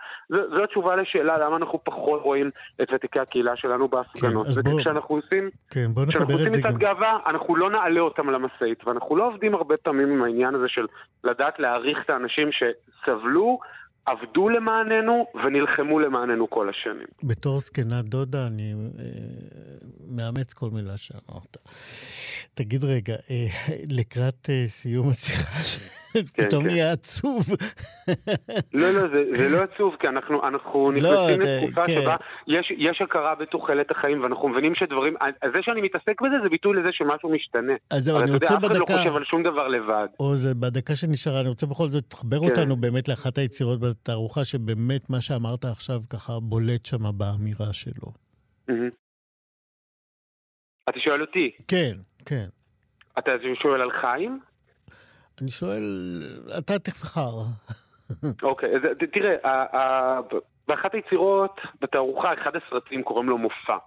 התשובה 0.63 0.95
לשאלה 0.95 1.37
למה 1.37 1.55
אנחנו 1.55 1.79
פחות 1.83 2.21
רואים 2.21 2.49
את 2.81 2.87
ותיקי 2.93 3.19
הקהילה 3.19 3.55
שלנו 3.55 3.87
בהפגנות. 3.87 4.47
כן, 4.47 4.75
וכשאנחנו 4.75 5.15
בוא... 5.15 5.21
עושים, 5.23 5.49
כן, 5.69 5.87
בוא 5.93 6.05
זה 6.05 6.13
גם. 6.19 6.59
מצעד 6.59 6.77
גאווה, 6.77 7.17
אנחנו 7.25 7.55
לא 7.55 7.69
נעלה 7.69 7.99
אותם 7.99 8.29
למשאית, 8.29 8.87
ואנחנו 8.87 9.15
לא 9.15 9.27
עובדים 9.27 9.55
הרבה 9.55 9.77
פעמים 9.77 10.11
עם 10.11 10.23
העניין 10.23 10.55
הזה 10.55 10.67
של 10.67 10.85
לדעת 11.23 11.59
להעריך 11.59 11.97
את 12.05 12.09
האנשים 12.09 12.49
שסבלו. 12.51 13.59
עבדו 14.07 14.49
למעננו 14.49 15.25
ונלחמו 15.45 15.99
למעננו 15.99 16.49
כל 16.49 16.69
השנים. 16.69 17.07
בתור 17.23 17.59
זקנת 17.59 18.05
דודה 18.05 18.47
אני 18.47 18.73
אה, 18.73 19.05
מאמץ 20.07 20.53
כל 20.53 20.69
מילה 20.73 20.97
שאמרת. 20.97 21.57
תגיד 22.53 22.83
רגע, 22.83 23.15
אה, 23.29 23.45
לקראת 23.89 24.49
אה, 24.49 24.67
סיום 24.67 25.09
השיחה, 25.09 25.79
כן, 25.79 25.85
פתאום 26.37 26.63
כן. 26.63 26.69
נהיה 26.69 26.91
עצוב. 26.91 27.43
לא, 28.73 28.87
לא, 28.91 29.01
זה, 29.01 29.23
זה 29.33 29.49
לא 29.49 29.63
עצוב, 29.63 29.95
כי 29.99 30.07
אנחנו, 30.07 30.47
אנחנו 30.47 30.91
לא, 30.91 30.97
נכנסים 30.97 31.41
לתקופה 31.41 31.85
כן. 31.85 32.01
שבה 32.01 32.15
יש, 32.47 32.71
יש 32.77 33.01
הכרה 33.01 33.35
בתוחלת 33.35 33.91
החיים, 33.91 34.23
ואנחנו 34.23 34.49
מבינים 34.49 34.75
שדברים, 34.75 35.13
זה 35.53 35.59
שאני 35.61 35.81
מתעסק 35.81 36.21
בזה, 36.21 36.35
זה 36.43 36.49
ביטוי 36.49 36.77
לזה 36.79 36.89
שמשהו 36.91 37.29
משתנה. 37.29 37.73
אז 37.89 38.03
זהו, 38.03 38.19
אני 38.19 38.31
רוצה 38.31 38.55
בדקה... 38.55 38.67
אף 38.67 38.71
אחד 38.71 38.89
לא 38.89 38.97
חושב 38.97 39.15
על 39.15 39.23
שום 39.23 39.43
דבר 39.43 39.67
לבד. 39.67 40.07
או 40.19 40.35
זה 40.35 40.55
בדקה 40.55 40.95
שנשארה, 40.95 41.39
אני 41.39 41.49
רוצה 41.49 41.65
בכל 41.65 41.87
זאת 41.87 42.13
לחבר 42.13 42.39
כן. 42.39 42.45
אותנו 42.45 42.75
באמת 42.75 43.07
לאחת 43.07 43.37
היצירות 43.37 43.79
בתערוכה, 43.79 44.45
שבאמת 44.45 45.09
מה 45.09 45.21
שאמרת 45.21 45.65
עכשיו 45.65 45.99
ככה 46.09 46.33
בולט 46.41 46.85
שם 46.85 47.17
באמירה 47.17 47.73
שלו. 47.73 48.27
אתה 50.89 50.99
שואל 50.99 51.21
אותי? 51.21 51.51
כן, 51.67 51.93
כן. 52.25 52.45
אתה 53.19 53.31
שואל 53.61 53.81
על 53.81 53.91
חיים? 54.01 54.39
אני 55.41 55.49
שואל, 55.49 55.83
אתה 56.57 56.79
תבחר. 56.79 57.31
אוקיי, 58.43 58.69
אז 58.75 58.81
תראה, 59.11 59.35
באחת 60.67 60.93
היצירות, 60.93 61.59
בתערוכה, 61.81 62.33
אחד 62.33 62.51
הסרטים 62.55 63.03
קוראים 63.03 63.29
לו 63.29 63.37
מופע. 63.37 63.77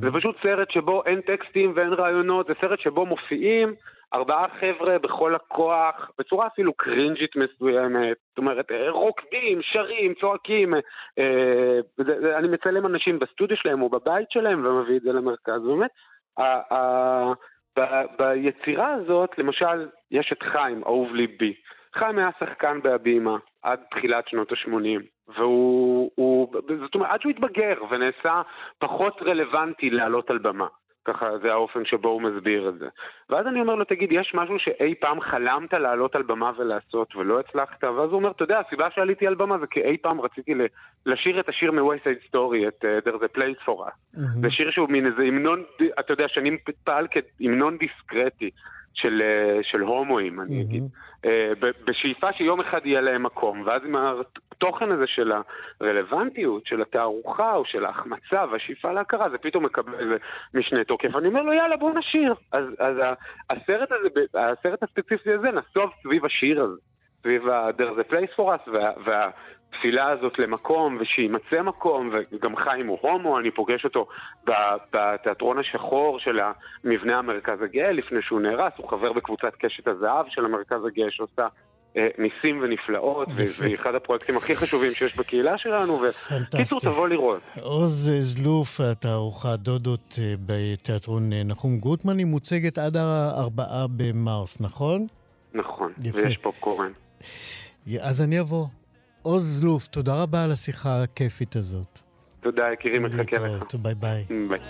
זה 0.00 0.06
פשוט 0.14 0.36
סרט 0.42 0.70
שבו 0.70 1.02
אין 1.06 1.20
טקסטים 1.20 1.72
ואין 1.76 1.92
רעיונות, 1.92 2.46
זה 2.46 2.52
סרט 2.60 2.80
שבו 2.80 3.06
מופיעים 3.06 3.74
ארבעה 4.14 4.46
חבר'ה 4.60 4.98
בכל 4.98 5.34
הכוח, 5.34 6.10
בצורה 6.18 6.46
אפילו 6.46 6.72
קרינג'ית 6.74 7.36
מסוימת, 7.36 8.16
זאת 8.28 8.38
אומרת, 8.38 8.66
רוקדים, 8.88 9.60
שרים, 9.62 10.14
צועקים. 10.20 10.74
אה, 11.18 11.78
אני 12.38 12.48
מצלם 12.48 12.86
אנשים 12.86 13.18
בסטודיו 13.18 13.56
שלהם 13.56 13.82
או 13.82 13.88
בבית 13.88 14.30
שלהם 14.30 14.66
ומביא 14.66 14.96
את 14.96 15.02
זה 15.02 15.12
למרכז. 15.12 15.62
באמת, 15.62 15.90
ביצירה 18.18 18.92
הזאת, 18.92 19.38
למשל, 19.38 19.88
יש 20.10 20.32
את 20.32 20.42
חיים, 20.42 20.82
אהוב 20.84 21.14
ליבי. 21.14 21.54
חיים 21.94 22.18
היה 22.18 22.30
שחקן 22.40 22.80
בהבימה 22.82 23.36
עד 23.62 23.80
תחילת 23.90 24.28
שנות 24.28 24.52
ה-80, 24.52 25.02
והוא, 25.36 26.10
הוא, 26.14 26.54
זאת 26.80 26.94
אומרת, 26.94 27.10
עד 27.10 27.20
שהוא 27.20 27.30
התבגר 27.30 27.74
ונעשה 27.90 28.42
פחות 28.78 29.22
רלוונטי 29.22 29.90
לעלות 29.90 30.30
על 30.30 30.38
במה. 30.38 30.66
ככה 31.04 31.38
זה 31.42 31.52
האופן 31.52 31.84
שבו 31.84 32.08
הוא 32.08 32.22
מסביר 32.22 32.68
את 32.68 32.78
זה. 32.78 32.88
ואז 33.30 33.46
אני 33.46 33.60
אומר 33.60 33.74
לו, 33.74 33.84
תגיד, 33.84 34.12
יש 34.12 34.32
משהו 34.34 34.58
שאי 34.58 34.94
פעם 34.94 35.20
חלמת 35.20 35.72
לעלות 35.72 36.14
על 36.16 36.22
במה 36.22 36.52
ולעשות 36.58 37.16
ולא 37.16 37.40
הצלחת? 37.40 37.84
ואז 37.84 38.10
הוא 38.10 38.12
אומר, 38.12 38.30
אתה 38.30 38.44
יודע, 38.44 38.60
הסיבה 38.66 38.88
שעליתי 38.94 39.26
על 39.26 39.34
במה 39.34 39.58
זה 39.58 39.66
כי 39.66 39.80
אי 39.80 39.96
פעם 39.96 40.20
רציתי 40.20 40.54
לשיר 41.06 41.40
את 41.40 41.48
השיר 41.48 41.72
מ-Wayside 41.72 42.34
Story, 42.34 42.68
את 42.68 42.84
uh, 42.84 43.08
There's 43.08 43.22
a 43.22 43.38
Place 43.38 43.66
for 43.66 43.86
Us. 43.86 44.16
Mm-hmm. 44.16 44.40
זה 44.40 44.50
שיר 44.50 44.70
שהוא 44.70 44.88
מין 44.88 45.06
איזה 45.06 45.22
המנון, 45.22 45.64
אתה 46.00 46.12
יודע, 46.12 46.28
שנים 46.28 46.56
פעל 46.84 47.06
כהמנון 47.10 47.76
דיסקרטי. 47.76 48.50
של, 49.02 49.22
אה, 49.22 49.62
של 49.62 49.80
הומואים, 49.80 50.40
אני 50.40 50.62
אגיד. 50.62 50.82
אה, 51.24 51.52
בשאיפה 51.84 52.32
שיום 52.32 52.60
אחד 52.60 52.80
יהיה 52.84 53.00
להם 53.00 53.22
מקום, 53.22 53.62
ואז 53.66 53.82
עם 53.84 53.96
התוכן 53.96 54.92
הזה 54.92 55.06
של 55.06 55.32
הרלוונטיות, 55.80 56.66
של 56.66 56.82
התערוכה 56.82 57.54
או 57.54 57.64
של 57.64 57.84
ההחמצה 57.84 58.44
והשאיפה 58.52 58.92
להכרה, 58.92 59.30
זה 59.30 59.38
פתאום 59.38 59.64
מקבל 59.64 59.94
איזה 59.94 60.16
משנה 60.54 60.84
תוקף. 60.84 61.16
אני 61.16 61.28
אומר 61.28 61.42
לו, 61.42 61.52
יאללה, 61.52 61.76
בוא 61.76 61.92
נשיר. 61.98 62.34
אז, 62.52 62.64
אז 62.78 62.96
הסרט 63.50 63.88
הזה, 63.92 64.08
הסרט 64.34 64.82
הספציפי 64.82 65.32
הזה 65.32 65.48
נסוב 65.50 65.90
סביב 66.02 66.24
השיר 66.24 66.62
הזה, 66.62 66.76
סביב 67.22 67.48
ה-There's 67.48 68.00
a 68.00 68.12
place 68.12 68.36
for 68.36 68.44
us 68.44 68.70
וה... 68.72 68.92
וה 69.04 69.30
התפילה 69.74 70.10
הזאת 70.10 70.38
למקום, 70.38 70.98
ושיימצא 71.00 71.62
מקום, 71.62 72.10
וגם 72.32 72.56
חיים 72.56 72.86
הוא 72.86 72.98
הומו, 73.00 73.38
אני 73.38 73.50
פוגש 73.50 73.84
אותו 73.84 74.06
בתיאטרון 74.44 75.58
השחור 75.58 76.18
של 76.18 76.40
המבנה 76.84 77.18
המרכז 77.18 77.62
הגאה 77.62 77.92
לפני 77.92 78.18
שהוא 78.22 78.40
נהרס, 78.40 78.72
הוא 78.76 78.90
חבר 78.90 79.12
בקבוצת 79.12 79.54
קשת 79.58 79.88
הזהב 79.88 80.26
של 80.28 80.44
המרכז 80.44 80.84
הגאה 80.84 81.10
שעושה 81.10 81.46
אה, 81.96 82.08
ניסים 82.18 82.60
ונפלאות, 82.62 83.28
והיא 83.36 83.74
אחד 83.74 83.94
הפרויקטים 83.94 84.36
הכי 84.36 84.56
חשובים 84.56 84.92
שיש 84.94 85.18
בקהילה 85.18 85.56
שלנו, 85.56 86.02
וקיצור, 86.02 86.80
תבוא 86.80 87.08
לראות. 87.08 87.40
עוז 87.60 88.10
זלוף, 88.18 88.80
התערוכה 88.80 89.56
דודות 89.56 90.18
אה, 90.18 90.34
בתיאטרון 90.46 91.32
אה, 91.32 91.42
נחום 91.44 91.78
גוטמן, 91.78 92.18
היא 92.18 92.26
מוצגת 92.26 92.78
עד 92.78 92.96
הארבעה 92.96 93.86
במרס, 93.96 94.60
נכון? 94.60 95.06
נכון. 95.54 95.92
ויש 96.14 96.36
פופקורן. 96.36 96.92
אז 98.00 98.22
אני 98.22 98.40
אבוא. 98.40 98.66
עוז 99.22 99.60
זלוף, 99.60 99.86
תודה 99.86 100.22
רבה 100.22 100.44
על 100.44 100.52
השיחה 100.52 101.02
הכיפית 101.02 101.56
הזאת. 101.56 101.98
תודה, 102.42 102.62
יקירי, 102.72 102.98
מחכה 102.98 103.38
לך. 103.38 103.74
ביי 103.74 103.94
ביי. 103.94 104.24
ביי. 104.48 104.60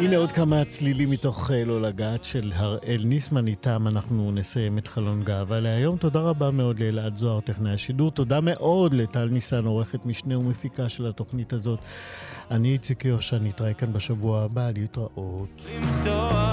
הנה 0.00 0.16
עוד 0.16 0.32
כמה 0.32 0.64
צלילים 0.64 1.10
מתוך 1.10 1.50
אה, 1.50 1.64
לא 1.64 1.80
לגעת 1.80 2.24
של 2.24 2.52
הראל 2.54 3.02
ניסמן, 3.04 3.46
איתם 3.46 3.84
אנחנו 3.86 4.32
נסיים 4.32 4.78
את 4.78 4.88
חלון 4.88 5.22
גאווה 5.22 5.60
להיום. 5.60 5.96
תודה 5.96 6.20
רבה 6.20 6.50
מאוד 6.50 6.80
לאלעד 6.80 7.16
זוהר, 7.16 7.40
טכנאי 7.40 7.72
השידור. 7.72 8.10
תודה 8.10 8.40
מאוד 8.40 8.94
לטל 8.94 9.28
ניסן, 9.28 9.64
עורכת 9.64 10.06
משנה 10.06 10.38
ומפיקה 10.38 10.88
של 10.88 11.06
התוכנית 11.06 11.52
הזאת. 11.52 11.78
אני 12.50 12.72
איציק 12.72 13.04
יושע, 13.04 13.38
נתראה 13.38 13.74
כאן 13.74 13.92
בשבוע 13.92 14.42
הבא, 14.42 14.70
להתראות. 14.74 15.62
למתוח 15.74 16.45